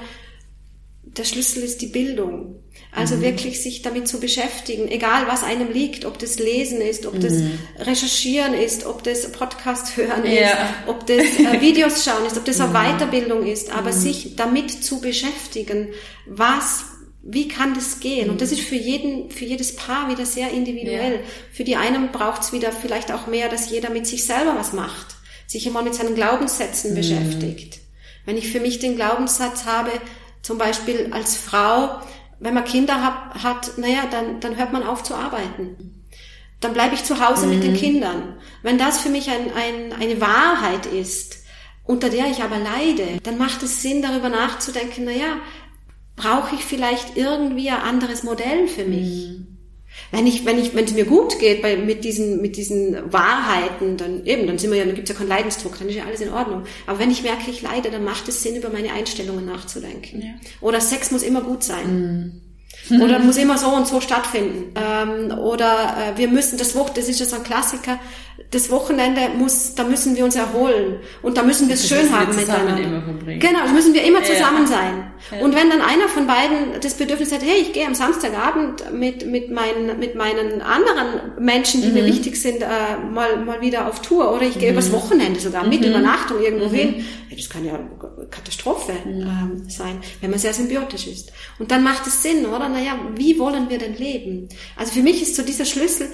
[1.04, 2.64] der Schlüssel ist die Bildung.
[2.92, 3.22] Also mhm.
[3.22, 7.22] wirklich sich damit zu beschäftigen, egal was einem liegt, ob das Lesen ist, ob mhm.
[7.22, 7.34] das
[7.80, 10.32] Recherchieren ist, ob das Podcast hören ja.
[10.32, 12.98] ist, ob das äh, Videos schauen ist, ob das eine mhm.
[12.98, 13.98] Weiterbildung ist, aber mhm.
[13.98, 15.90] sich damit zu beschäftigen,
[16.26, 16.86] was
[17.32, 18.30] wie kann das gehen?
[18.30, 21.14] Und das ist für jeden, für jedes Paar wieder sehr individuell.
[21.14, 21.20] Ja.
[21.52, 24.74] Für die einen braucht es wieder vielleicht auch mehr, dass jeder mit sich selber was
[24.74, 25.16] macht,
[25.46, 26.96] sich einmal mit seinen Glaubenssätzen mhm.
[26.96, 27.80] beschäftigt.
[28.26, 29.92] Wenn ich für mich den Glaubenssatz habe,
[30.42, 32.02] zum Beispiel als Frau,
[32.40, 36.06] wenn man Kinder hat, hat naja, dann, dann hört man auf zu arbeiten.
[36.62, 37.54] Dann bleibe ich zu Hause mhm.
[37.54, 37.78] mit den mhm.
[37.78, 38.38] Kindern.
[38.64, 41.44] Wenn das für mich ein, ein, eine Wahrheit ist,
[41.86, 45.38] unter der ich aber leide, dann macht es Sinn, darüber nachzudenken, naja,
[46.20, 49.30] brauche ich vielleicht irgendwie ein anderes Modell für mich?
[49.30, 49.48] Mhm.
[50.12, 53.98] Wenn ich, wenn ich, wenn es mir gut geht bei, mit diesen, mit diesen Wahrheiten,
[53.98, 56.22] dann eben, dann sind wir ja, dann gibt's ja keinen Leidensdruck, dann ist ja alles
[56.22, 56.64] in Ordnung.
[56.88, 60.22] Aber wenn ich merke, ich leide, dann macht es Sinn, über meine Einstellungen nachzudenken.
[60.22, 60.30] Ja.
[60.62, 62.42] Oder Sex muss immer gut sein.
[62.90, 63.02] Mhm.
[63.02, 64.74] Oder muss immer so und so stattfinden.
[64.76, 68.00] Ähm, oder äh, wir müssen das Wochenende, das ist ja so ein Klassiker,
[68.52, 72.36] das Wochenende muss, da müssen wir uns erholen und da müssen wir es schön haben
[72.36, 73.04] miteinander.
[73.26, 74.68] Genau, da müssen wir immer zusammen ja.
[74.68, 75.12] sein.
[75.32, 75.44] Ja.
[75.44, 79.26] Und wenn dann einer von beiden das Bedürfnis hat, hey, ich gehe am Samstagabend mit
[79.28, 81.94] mit meinen mit meinen anderen Menschen, die mhm.
[81.96, 82.68] mir wichtig sind, äh,
[83.12, 84.78] mal mal wieder auf Tour oder ich gehe mhm.
[84.78, 85.88] übers Wochenende sogar mit mhm.
[85.88, 86.74] Übernachtung irgendwo mhm.
[86.74, 87.80] hin, ja, das kann ja
[88.32, 89.22] Katastrophe mhm.
[89.22, 91.32] ähm, sein, wenn man sehr symbiotisch ist.
[91.60, 92.70] Und dann macht es Sinn, oder?
[92.70, 94.50] Naja, wie wollen wir denn leben?
[94.76, 96.08] Also für mich ist so dieser Schlüssel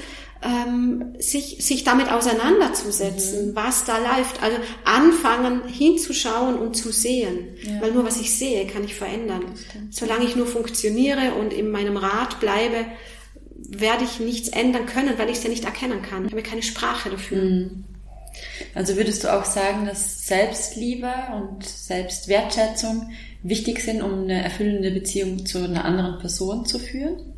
[0.45, 3.55] ähm, sich, sich damit auseinanderzusetzen, mhm.
[3.55, 4.41] was da läuft.
[4.43, 7.55] Also anfangen hinzuschauen und zu sehen.
[7.63, 7.81] Ja.
[7.81, 9.43] Weil nur was ich sehe, kann ich verändern.
[9.89, 12.85] Solange ich nur funktioniere und in meinem Rat bleibe,
[13.69, 16.25] werde ich nichts ändern können, weil ich es ja nicht erkennen kann.
[16.25, 17.41] Ich habe keine Sprache dafür.
[17.41, 17.85] Mhm.
[18.75, 25.45] Also würdest du auch sagen, dass Selbstliebe und Selbstwertschätzung wichtig sind, um eine erfüllende Beziehung
[25.45, 27.34] zu einer anderen Person zu führen?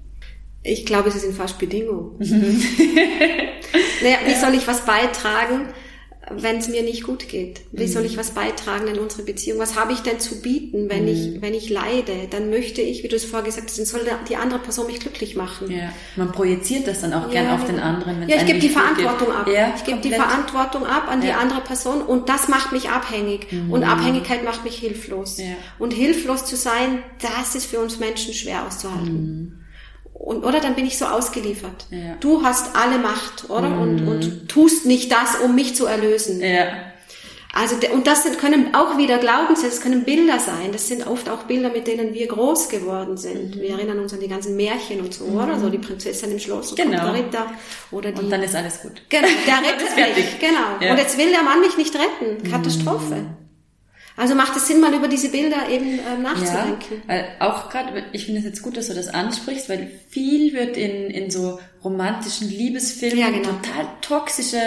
[0.67, 2.15] Ich glaube, sie sind fast Bedingungen.
[2.19, 5.69] naja, wie soll ich was beitragen,
[6.29, 7.61] wenn es mir nicht gut geht?
[7.71, 9.59] Wie soll ich was beitragen in unsere Beziehung?
[9.59, 11.41] Was habe ich denn zu bieten, wenn ich, mhm.
[11.41, 12.27] wenn ich leide?
[12.29, 14.99] Dann möchte ich, wie du es vorher gesagt hast, dann soll die andere Person mich
[14.99, 15.71] glücklich machen.
[15.71, 15.93] Ja.
[16.17, 18.27] Man projiziert das dann auch ja, gern auf den anderen.
[18.27, 19.47] Ja, ich gebe die Verantwortung ab.
[19.47, 21.37] Ja, ich gebe die Verantwortung ab an die ja.
[21.37, 23.51] andere Person und das macht mich abhängig.
[23.51, 23.71] Mhm.
[23.71, 25.37] Und Abhängigkeit macht mich hilflos.
[25.37, 25.45] Ja.
[25.79, 29.63] Und hilflos zu sein, das ist für uns Menschen schwer auszuhalten.
[30.17, 30.27] Mhm.
[30.27, 31.85] Und, oder dann bin ich so ausgeliefert.
[31.89, 32.15] Ja.
[32.19, 33.69] Du hast alle Macht, oder?
[33.69, 33.81] Mhm.
[33.81, 36.41] Und, und tust nicht das, um mich zu erlösen.
[36.41, 36.67] Ja.
[37.53, 40.71] Also, und das sind, können auch wieder Glaubenssätze, das können Bilder sein.
[40.71, 43.55] Das sind oft auch Bilder, mit denen wir groß geworden sind.
[43.55, 43.61] Mhm.
[43.61, 45.39] Wir erinnern uns an die ganzen Märchen und so, mhm.
[45.39, 45.59] oder?
[45.59, 47.05] So die Prinzessin im Schloss und genau.
[47.05, 47.51] der Ritter.
[47.89, 49.01] Oder die, und dann ist alles gut.
[49.09, 50.39] Genau, der rettet mich.
[50.39, 50.85] Genau.
[50.85, 50.91] Ja.
[50.91, 52.47] Und jetzt will der Mann mich nicht retten.
[52.47, 53.25] Katastrophe.
[54.17, 57.03] Also macht es Sinn, mal über diese Bilder eben ähm, nachzudenken.
[57.07, 60.75] Ja, auch gerade, ich finde es jetzt gut, dass du das ansprichst, weil viel wird
[60.75, 63.49] in, in so romantischen Liebesfilmen ja, genau.
[63.49, 64.59] total toxische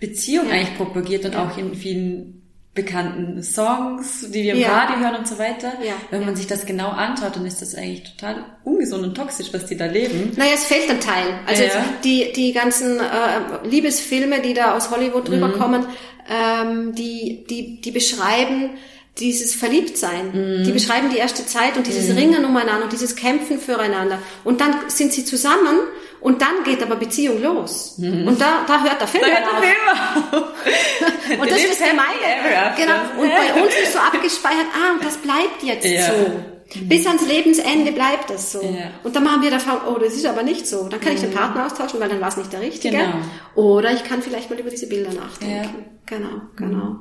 [0.00, 0.54] Beziehungen ja.
[0.54, 1.46] eigentlich propagiert und ja.
[1.46, 2.40] auch in vielen
[2.74, 4.76] bekannten Songs, die wir im ja.
[4.76, 5.74] Radio hören und so weiter.
[5.84, 5.92] Ja.
[6.10, 6.36] Wenn man ja.
[6.36, 9.84] sich das genau anschaut, dann ist das eigentlich total ungesund und toxisch, was die da
[9.86, 10.32] leben.
[10.36, 11.38] Naja, es fehlt ein Teil.
[11.46, 11.62] Also
[12.02, 15.34] die, die ganzen äh, Liebesfilme, die da aus Hollywood mhm.
[15.34, 15.86] rüberkommen,
[16.28, 18.70] ähm, die, die, die beschreiben
[19.18, 20.32] dieses Verliebtsein.
[20.32, 20.64] Mhm.
[20.64, 22.16] Die beschreiben die erste Zeit und dieses mhm.
[22.18, 24.18] Ringen umeinander und dieses Kämpfen füreinander.
[24.42, 25.78] Und dann sind sie zusammen
[26.20, 27.94] und dann geht aber Beziehung los.
[27.98, 28.26] Mhm.
[28.26, 29.62] Und da, da hört der Film da auf.
[29.62, 31.40] Film auf.
[31.40, 32.74] und das ist das Gemeine.
[32.76, 33.22] Genau.
[33.22, 36.06] Und bei uns ist so abgespeichert, ah, und das bleibt jetzt ja.
[36.06, 36.80] so.
[36.80, 36.88] Mhm.
[36.88, 38.62] Bis ans Lebensende bleibt das so.
[38.62, 38.90] Ja.
[39.04, 40.88] Und dann machen wir davon, oh, das ist aber nicht so.
[40.88, 41.34] Dann kann ich den Mhm.
[41.34, 42.96] Partner austauschen, weil dann war es nicht der Richtige.
[42.96, 43.14] Genau.
[43.54, 45.84] Oder ich kann vielleicht mal über diese Bilder nachdenken.
[46.06, 46.96] Genau, genau.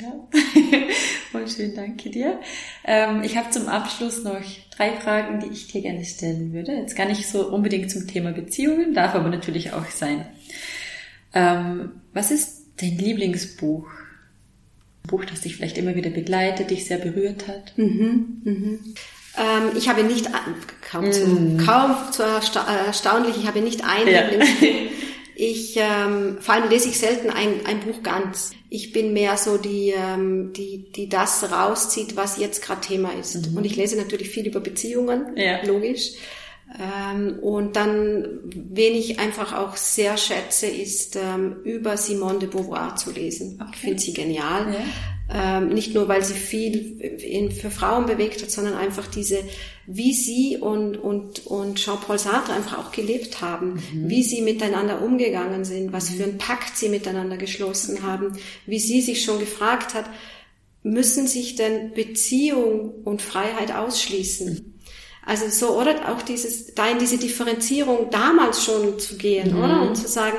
[0.00, 0.12] Ja.
[1.32, 2.40] Voll schön, danke dir.
[2.84, 4.40] Ähm, ich habe zum Abschluss noch
[4.76, 6.72] drei Fragen, die ich dir gerne stellen würde.
[6.72, 10.26] Jetzt gar nicht so unbedingt zum Thema Beziehungen, darf aber natürlich auch sein.
[11.34, 13.86] Ähm, was ist dein Lieblingsbuch?
[13.86, 17.72] Ein Buch, das dich vielleicht immer wieder begleitet, dich sehr berührt hat?
[19.36, 20.28] Ähm, ich habe nicht,
[20.90, 24.22] kaum zu, kaum zu ersta- äh, erstaunlich, ich habe nicht ein Ja.
[24.28, 24.68] Lieblingsbuch.
[25.34, 28.52] Ich, ähm, vor allem lese ich selten ein, ein Buch ganz.
[28.74, 33.36] Ich bin mehr so die, ähm, die, die das rauszieht, was jetzt gerade Thema ist.
[33.54, 35.62] Und ich lese natürlich viel über Beziehungen, Ja.
[35.66, 36.12] logisch.
[36.80, 42.96] Ähm, und dann, wen ich einfach auch sehr schätze, ist ähm, über Simone de Beauvoir
[42.96, 43.62] zu lesen.
[43.74, 44.74] Ich finde sie genial.
[45.34, 49.38] Ähm, nicht nur, weil sie viel in, für Frauen bewegt hat, sondern einfach diese,
[49.86, 55.64] wie sie und, und, und Jean-Paul Sartre einfach auch gelebt haben, wie sie miteinander umgegangen
[55.64, 60.06] sind, was für einen Pakt sie miteinander geschlossen haben, wie sie sich schon gefragt hat,
[60.82, 64.72] müssen sich denn Beziehung und Freiheit ausschließen?
[65.24, 66.12] Also so, oder?
[66.12, 69.82] Auch dieses, da in diese Differenzierung damals schon zu gehen, oder?
[69.82, 70.38] Und zu sagen,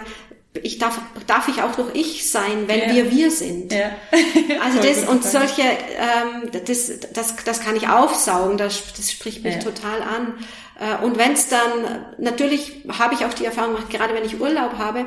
[0.62, 2.93] ich darf, darf ich auch noch ich sein, wenn Ja.
[2.93, 3.74] wir wir sind.
[3.74, 3.91] Ja.
[4.64, 9.56] Also das und solche, ähm, das, das, das kann ich aufsaugen, das, das spricht mich
[9.56, 9.62] Ja.
[9.62, 10.34] total an.
[10.80, 14.39] Äh, und wenn es dann, natürlich habe ich auch die Erfahrung gemacht, gerade wenn ich
[14.39, 15.06] Urlaub habe,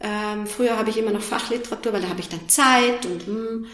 [0.00, 3.66] ähm, früher habe ich immer noch Fachliteratur, weil da habe ich dann Zeit und hm,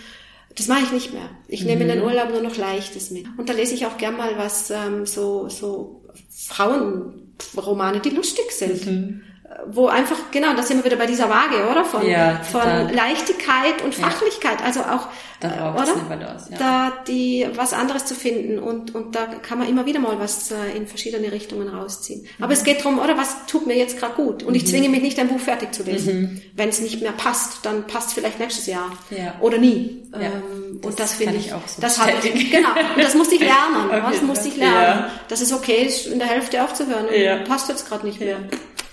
[0.57, 1.29] das mache ich nicht mehr.
[1.49, 3.27] Ich nehme in den Urlaub nur noch Leichtes mit.
[3.37, 6.03] Und da lese ich auch gern mal was, ähm, so, so
[6.37, 8.87] Frauenromane, die lustig sind.
[8.87, 9.30] Äh,
[9.67, 11.85] Wo einfach, genau, da sind wir wieder bei dieser Waage, oder?
[11.85, 12.63] Von, Ja, von.
[12.95, 14.63] Leichtigkeit und Fachlichkeit.
[14.65, 15.09] Also auch,
[15.41, 15.97] Da äh, oder?
[16.09, 16.59] Balance, ja.
[16.59, 18.61] Da die, was anderes zu finden.
[18.61, 22.23] Und, und da kann man immer wieder mal was äh, in verschiedene Richtungen rausziehen.
[22.39, 22.45] Mhm.
[22.45, 23.19] Aber es geht drum, oder?
[23.19, 24.45] Was tut mir jetzt gerade gut?
[24.45, 26.41] Und ich zwinge mich nicht, ein Buch fertig zu lesen.
[26.55, 28.93] Wenn es nicht mehr passt, dann passt vielleicht nächstes Jahr.
[29.11, 29.35] Ja.
[29.41, 30.05] Oder nie.
[30.13, 32.69] Ja, Ähm, das und das finde ich ich, auch so das habe ich, genau.
[32.95, 33.91] Und das musste ich lernen.
[34.05, 34.75] Auf das musste ich lernen.
[35.01, 35.11] Ja.
[35.29, 37.07] Dass es okay ist, in der Hälfte aufzuhören.
[37.13, 37.39] Ja.
[37.39, 38.39] Passt jetzt gerade nicht mehr.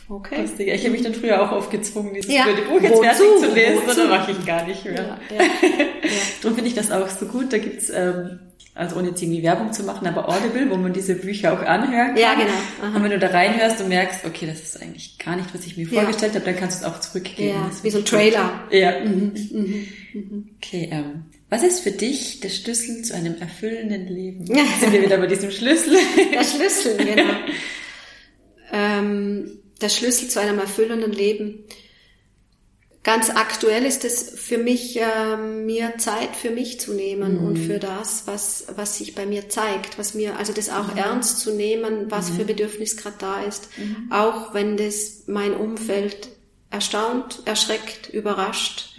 [0.09, 0.15] Ja.
[0.15, 0.41] Okay.
[0.41, 0.67] Lustig.
[0.69, 2.45] Ich habe mich dann früher auch aufgezwungen, dieses Ja.
[2.45, 3.03] Buch jetzt Wozu?
[3.03, 4.01] fertig zu lesen, Wozu?
[4.01, 4.93] oder mache ich gar nicht mehr.
[4.95, 6.09] Ja, ja, ja.
[6.41, 7.51] Darum finde ich das auch so gut.
[7.51, 8.39] Da gibt's ähm,
[8.73, 12.09] also ohne jetzt irgendwie Werbung zu machen, aber Audible, wo man diese Bücher auch anhören
[12.09, 12.17] kann.
[12.17, 12.53] Ja, genau.
[12.83, 12.95] Aha.
[12.95, 15.75] Und wenn du da reinhörst und merkst, okay, das ist eigentlich gar nicht, was ich
[15.77, 16.01] mir Ja.
[16.01, 17.49] vorgestellt habe, dann kannst du es auch zurückgeben.
[17.49, 18.63] Ja, Das wie so ein finde ich Trailer.
[18.69, 18.73] gut.
[18.79, 18.93] Ja.
[20.57, 24.45] Okay, ähm, was ist für dich der Schlüssel zu einem erfüllenden Leben?
[24.45, 24.63] Ja.
[24.79, 25.97] Sind wir wieder bei diesem Schlüssel?
[26.33, 27.33] Der Schlüssel, genau.
[28.71, 31.65] ähm, der Schlüssel zu einem erfüllenden Leben.
[33.03, 37.79] Ganz aktuell ist es für mich, ähm, mir Zeit für mich zu nehmen und für
[37.79, 42.11] das, was, was sich bei mir zeigt, was mir, also das auch ernst zu nehmen,
[42.11, 43.69] was für Bedürfnis gerade da ist,
[44.09, 46.27] auch wenn das mein Umfeld
[46.69, 48.93] erstaunt, erschreckt, überrascht,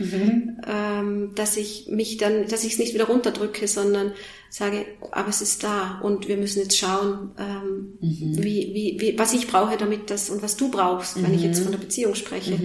[0.66, 4.12] ähm, dass ich mich dann, dass ich es nicht wieder runterdrücke, sondern
[4.48, 9.34] sage, aber es ist da und wir müssen jetzt schauen, ähm, wie, wie, wie, was
[9.34, 12.58] ich brauche, damit das und was du brauchst, wenn ich jetzt von der Beziehung spreche,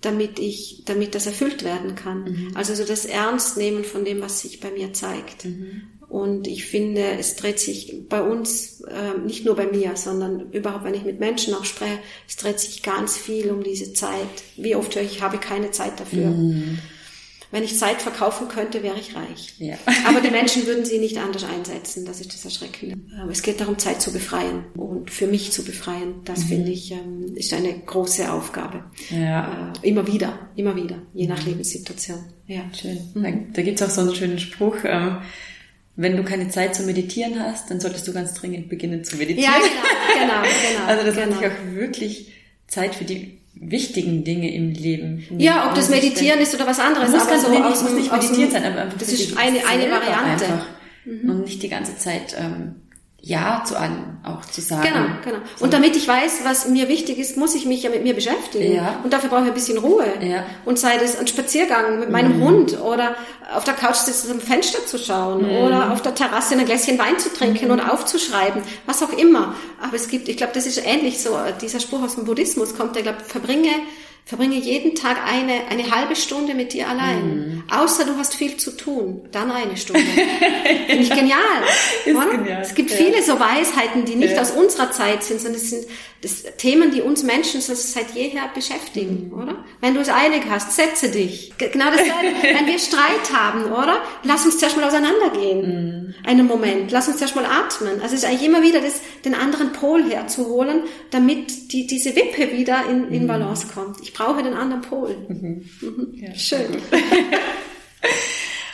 [0.00, 2.52] damit ich, damit das erfüllt werden kann.
[2.54, 5.46] Also so das Ernstnehmen von dem, was sich bei mir zeigt.
[6.10, 10.84] Und ich finde, es dreht sich bei uns, ähm, nicht nur bei mir, sondern überhaupt,
[10.84, 14.10] wenn ich mit Menschen auch spreche, es dreht sich ganz viel um diese Zeit.
[14.56, 16.34] Wie oft höre ich, ich habe keine Zeit dafür.
[17.52, 19.54] Wenn ich Zeit verkaufen könnte, wäre ich reich.
[19.58, 19.76] Ja.
[20.06, 22.04] Aber die Menschen würden sie nicht anders einsetzen.
[22.04, 22.98] Das ist das Erschreckende.
[23.20, 26.22] Aber es geht darum, Zeit zu befreien und für mich zu befreien.
[26.24, 28.84] Das finde ich ähm, ist eine große Aufgabe.
[29.10, 29.72] Ja.
[29.82, 32.18] Äh, immer wieder, immer wieder, je nach Lebenssituation.
[32.46, 32.62] Ja.
[32.72, 32.98] Schön.
[33.14, 34.76] Da, da gibt's auch so einen schönen Spruch.
[34.84, 35.18] Ähm,
[36.00, 39.52] wenn du keine Zeit zum Meditieren hast, dann solltest du ganz dringend beginnen zu meditieren.
[39.52, 39.58] Ja,
[40.20, 40.42] genau, genau,
[40.72, 40.86] genau.
[40.86, 41.36] Also das genau.
[41.36, 42.32] finde ich auch wirklich
[42.68, 45.26] Zeit für die wichtigen Dinge im Leben.
[45.38, 47.82] Ja, ob das Muss ich Meditieren ist oder was anderes, muss aber so nee, aus
[47.82, 50.44] muss nicht meditiert sein, aber einfach das ist eine- eine Variante.
[50.46, 50.66] Einfach.
[51.04, 52.76] Und nicht die ganze Zeit ähm,
[53.22, 54.82] Ja zu allem auch zu sagen.
[54.82, 55.38] Genau, genau.
[55.60, 58.74] Und damit ich weiß, was mir wichtig ist, muss ich mich ja mit mir beschäftigen.
[58.74, 58.98] Ja.
[59.04, 60.06] Und dafür brauche ich ein bisschen Ruhe.
[60.22, 60.44] Ja.
[60.64, 63.16] Und sei das ein Spaziergang mit meinem Hund oder
[63.54, 67.18] auf der Couch sitzen am Fenster zu schauen oder auf der Terrasse ein Gläschen Wein
[67.18, 69.54] zu trinken und aufzuschreiben, was auch immer.
[69.82, 72.96] Aber es gibt, ich glaube, das ist ähnlich so, dieser Spruch aus dem Buddhismus kommt,
[72.96, 73.70] der glaubt, verbringe
[74.30, 77.64] Verbringe jeden Tag eine, eine halbe Stunde mit dir allein.
[77.70, 79.22] Außer du hast viel zu tun.
[79.32, 80.00] Dann eine Stunde.
[80.86, 81.38] Finde ich genial.
[82.04, 82.96] Genial, Es gibt ja.
[82.96, 84.42] viele so Weisheiten, die nicht Ja.
[84.42, 85.84] aus unserer Zeit sind, sondern es sind
[86.22, 89.42] das Themen, die uns Menschen seit jeher beschäftigen, Mhm.
[89.42, 89.64] oder?
[89.80, 91.52] Wenn du es eilig hast, setze dich.
[91.58, 92.00] Ge- Genau das
[92.42, 94.00] Wenn wir Streit haben, oder?
[94.24, 95.60] Lass uns zuerst mal auseinandergehen.
[96.08, 96.14] Mhm.
[96.24, 96.90] Einen Moment.
[96.92, 98.00] Lass uns erst mal atmen.
[98.02, 102.52] Also es ist eigentlich immer wieder das, den anderen Pol herzuholen, damit die, diese Wippe
[102.52, 103.26] wieder in, in mhm.
[103.26, 104.00] Balance kommt.
[104.02, 105.16] Ich brauche den anderen Pol.
[105.28, 105.64] Mhm.
[105.80, 106.14] Mhm.
[106.14, 106.76] Ja, Schön.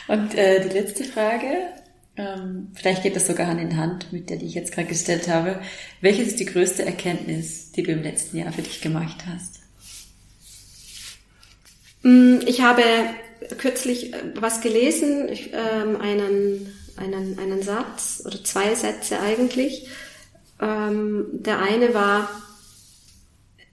[0.07, 1.47] Und äh, die letzte Frage,
[2.17, 5.27] ähm, vielleicht geht das sogar Hand in Hand mit der, die ich jetzt gerade gestellt
[5.29, 5.61] habe.
[6.01, 9.61] Welches ist die größte Erkenntnis, die du im letzten Jahr für dich gemacht hast?
[12.03, 12.83] Mm, ich habe
[13.57, 19.87] kürzlich äh, was gelesen, ich, ähm, einen, einen, einen Satz oder zwei Sätze eigentlich.
[20.59, 22.29] Ähm, der eine war,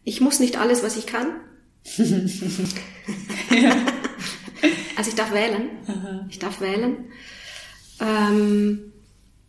[0.04, 1.32] ich muss nicht alles, was ich kann.
[4.96, 5.70] Also ich darf wählen.
[5.86, 6.26] Aha.
[6.28, 7.06] Ich darf wählen.
[8.00, 8.92] Ähm,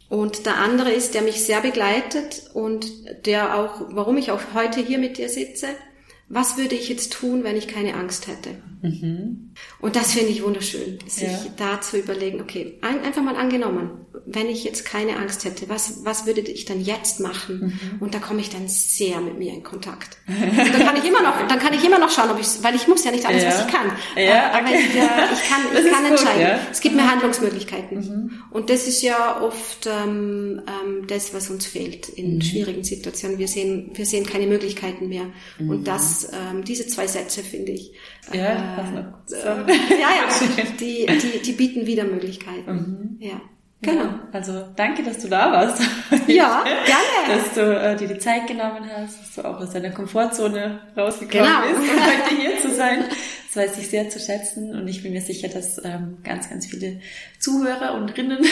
[0.10, 2.86] und der andere ist, der mich sehr begleitet und
[3.26, 5.68] der auch, warum ich auch heute hier mit dir sitze,
[6.30, 8.56] was würde ich jetzt tun, wenn ich keine Angst hätte?
[8.82, 9.45] Mhm.
[9.80, 11.46] Und das finde ich wunderschön, sich ja.
[11.58, 16.04] da zu überlegen, okay, ein, einfach mal angenommen, wenn ich jetzt keine Angst hätte, was,
[16.04, 17.80] was würde ich dann jetzt machen?
[17.80, 18.02] Mhm.
[18.02, 20.18] Und da komme ich dann sehr mit mir in Kontakt.
[20.28, 22.76] Und dann kann ich immer noch, dann kann ich immer noch schauen, ob ich, weil
[22.76, 23.50] ich muss ja nicht alles, ja.
[23.50, 23.92] was ich kann.
[24.16, 24.80] Ja, aber okay.
[24.80, 26.40] ich, äh, ich kann, ich kann entscheiden.
[26.40, 26.60] Gut, ja.
[26.72, 27.98] Es gibt mir Handlungsmöglichkeiten.
[27.98, 28.44] Mhm.
[28.52, 32.42] Und das ist ja oft ähm, ähm, das, was uns fehlt in mhm.
[32.42, 33.38] schwierigen Situationen.
[33.38, 35.28] Wir sehen, wir sehen keine Möglichkeiten mehr.
[35.60, 35.84] Und mhm.
[35.84, 37.92] das, ähm, diese zwei Sätze finde ich.
[38.34, 39.56] Ja äh, äh,
[40.00, 42.72] ja, ja, die, die, die bieten wieder Möglichkeiten.
[42.72, 43.18] Mhm.
[43.20, 43.42] Ja.
[43.82, 44.10] Genau.
[44.32, 45.82] Also danke, dass du da warst.
[46.28, 47.40] Ja, gerne.
[47.40, 51.46] Dass du äh, dir die Zeit genommen hast, dass du auch aus deiner Komfortzone rausgekommen
[51.46, 51.62] genau.
[51.62, 53.04] bist, um heute hier zu sein.
[53.48, 56.66] Das weiß ich sehr zu schätzen und ich bin mir sicher, dass ähm, ganz, ganz
[56.66, 57.00] viele
[57.40, 58.44] Zuhörer und Rinnen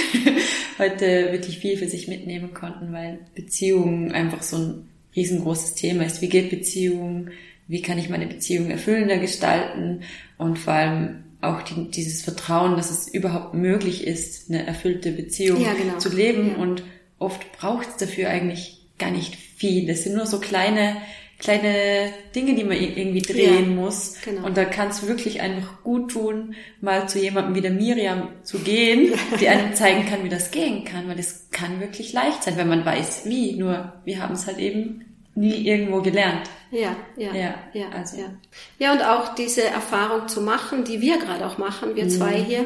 [0.78, 6.22] heute wirklich viel für sich mitnehmen konnten, weil Beziehung einfach so ein riesengroßes Thema ist.
[6.22, 7.30] Wie geht Beziehung?
[7.74, 10.02] Wie kann ich meine Beziehung erfüllender gestalten
[10.38, 15.60] und vor allem auch die, dieses Vertrauen, dass es überhaupt möglich ist, eine erfüllte Beziehung
[15.60, 15.98] ja, genau.
[15.98, 16.52] zu leben.
[16.52, 16.58] Ja.
[16.58, 16.84] Und
[17.18, 19.88] oft braucht es dafür eigentlich gar nicht viel.
[19.88, 20.98] Das sind nur so kleine,
[21.40, 24.18] kleine Dinge, die man irgendwie drehen ja, muss.
[24.24, 24.46] Genau.
[24.46, 28.60] Und da kann es wirklich einfach gut tun, mal zu jemandem wie der Miriam zu
[28.60, 32.56] gehen, die einem zeigen kann, wie das gehen kann, weil es kann wirklich leicht sein,
[32.56, 33.56] wenn man weiß, wie.
[33.56, 35.06] Nur wir haben es halt eben
[35.36, 36.50] nie irgendwo gelernt.
[36.72, 38.18] Ja, ja, ja, ja, also.
[38.18, 38.26] ja.
[38.80, 42.10] Ja, und auch diese Erfahrung zu machen, die wir gerade auch machen, wir mhm.
[42.10, 42.66] zwei hier,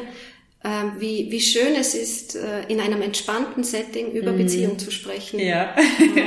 [0.64, 4.38] äh, wie, wie schön es ist, äh, in einem entspannten Setting über mhm.
[4.38, 5.38] Beziehung zu sprechen.
[5.38, 5.74] Ja.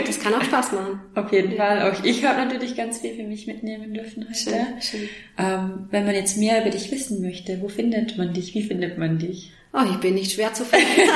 [0.06, 1.02] Das kann auch Spaß machen.
[1.16, 1.58] Auf jeden.
[1.58, 1.92] Fall.
[1.92, 4.36] Auch ich habe natürlich ganz viel für mich mitnehmen dürfen heute.
[4.36, 5.10] Schön, schön.
[5.38, 8.54] Ähm, wenn man jetzt mehr über dich wissen möchte, wo findet man dich?
[8.54, 9.52] Wie findet man dich?
[9.74, 10.86] Oh, ich bin nicht schwer zu finden.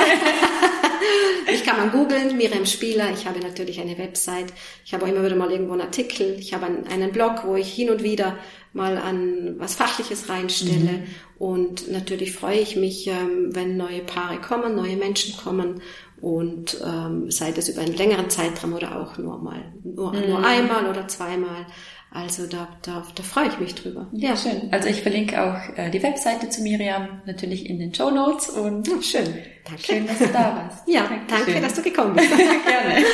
[1.52, 3.10] ich kann man googeln, Miriam Spieler.
[3.12, 4.52] Ich habe natürlich eine Website.
[4.84, 6.36] Ich habe auch immer wieder mal irgendwo einen Artikel.
[6.38, 8.38] Ich habe einen Blog, wo ich hin und wieder
[8.72, 10.92] mal an was Fachliches reinstelle.
[10.92, 11.04] Mhm.
[11.38, 15.82] Und natürlich freue ich mich, ähm, wenn neue Paare kommen, neue Menschen kommen
[16.20, 20.28] und ähm, sei das über einen längeren Zeitraum oder auch nur mal nur, mhm.
[20.28, 21.66] nur einmal oder zweimal.
[22.16, 24.06] Also da, da, da freue ich mich drüber.
[24.12, 24.68] Ja, schön.
[24.70, 28.88] Also ich verlinke auch äh, die Webseite zu Miriam natürlich in den Show Notes und
[28.88, 29.34] ja, schön.
[29.66, 29.82] Danke.
[29.82, 30.88] Schön, dass du da warst.
[30.88, 31.46] Ja, Dankeschön.
[31.46, 32.30] danke, dass du gekommen bist.
[32.66, 33.04] Gerne.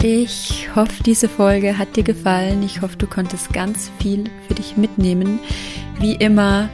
[0.00, 2.62] Ich hoffe, diese Folge hat dir gefallen.
[2.62, 5.40] Ich hoffe, du konntest ganz viel für dich mitnehmen.
[5.98, 6.68] Wie immer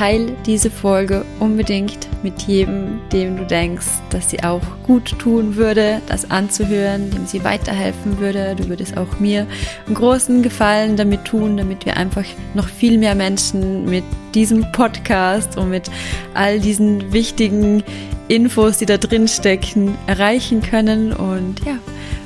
[0.00, 6.00] teil diese Folge unbedingt mit jedem, dem du denkst, dass sie auch gut tun würde,
[6.06, 8.56] das anzuhören, dem sie weiterhelfen würde.
[8.56, 9.46] Du würdest auch mir
[9.84, 12.24] einen großen Gefallen damit tun, damit wir einfach
[12.54, 15.90] noch viel mehr Menschen mit diesem Podcast und mit
[16.32, 17.82] all diesen wichtigen
[18.28, 21.12] Infos, die da drin stecken, erreichen können.
[21.12, 21.76] Und ja,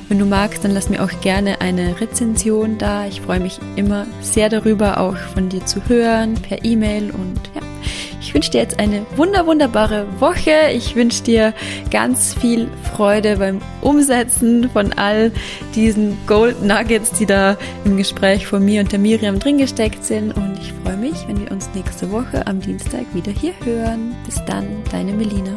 [0.08, 3.06] wenn du magst, dann lass mir auch gerne eine Rezension da.
[3.06, 7.62] Ich freue mich immer sehr darüber, auch von dir zu hören, per E-Mail und ja.
[8.20, 10.70] Ich wünsche dir jetzt eine wunder, wunderbare Woche.
[10.72, 11.52] Ich wünsche dir
[11.90, 15.30] ganz viel Freude beim Umsetzen von all
[15.74, 20.34] diesen Gold Nuggets, die da im Gespräch von mir und der Miriam drin gesteckt sind.
[20.34, 24.16] Und ich freue mich, wenn wir uns nächste Woche am Dienstag wieder hier hören.
[24.24, 25.52] Bis dann, deine Melina.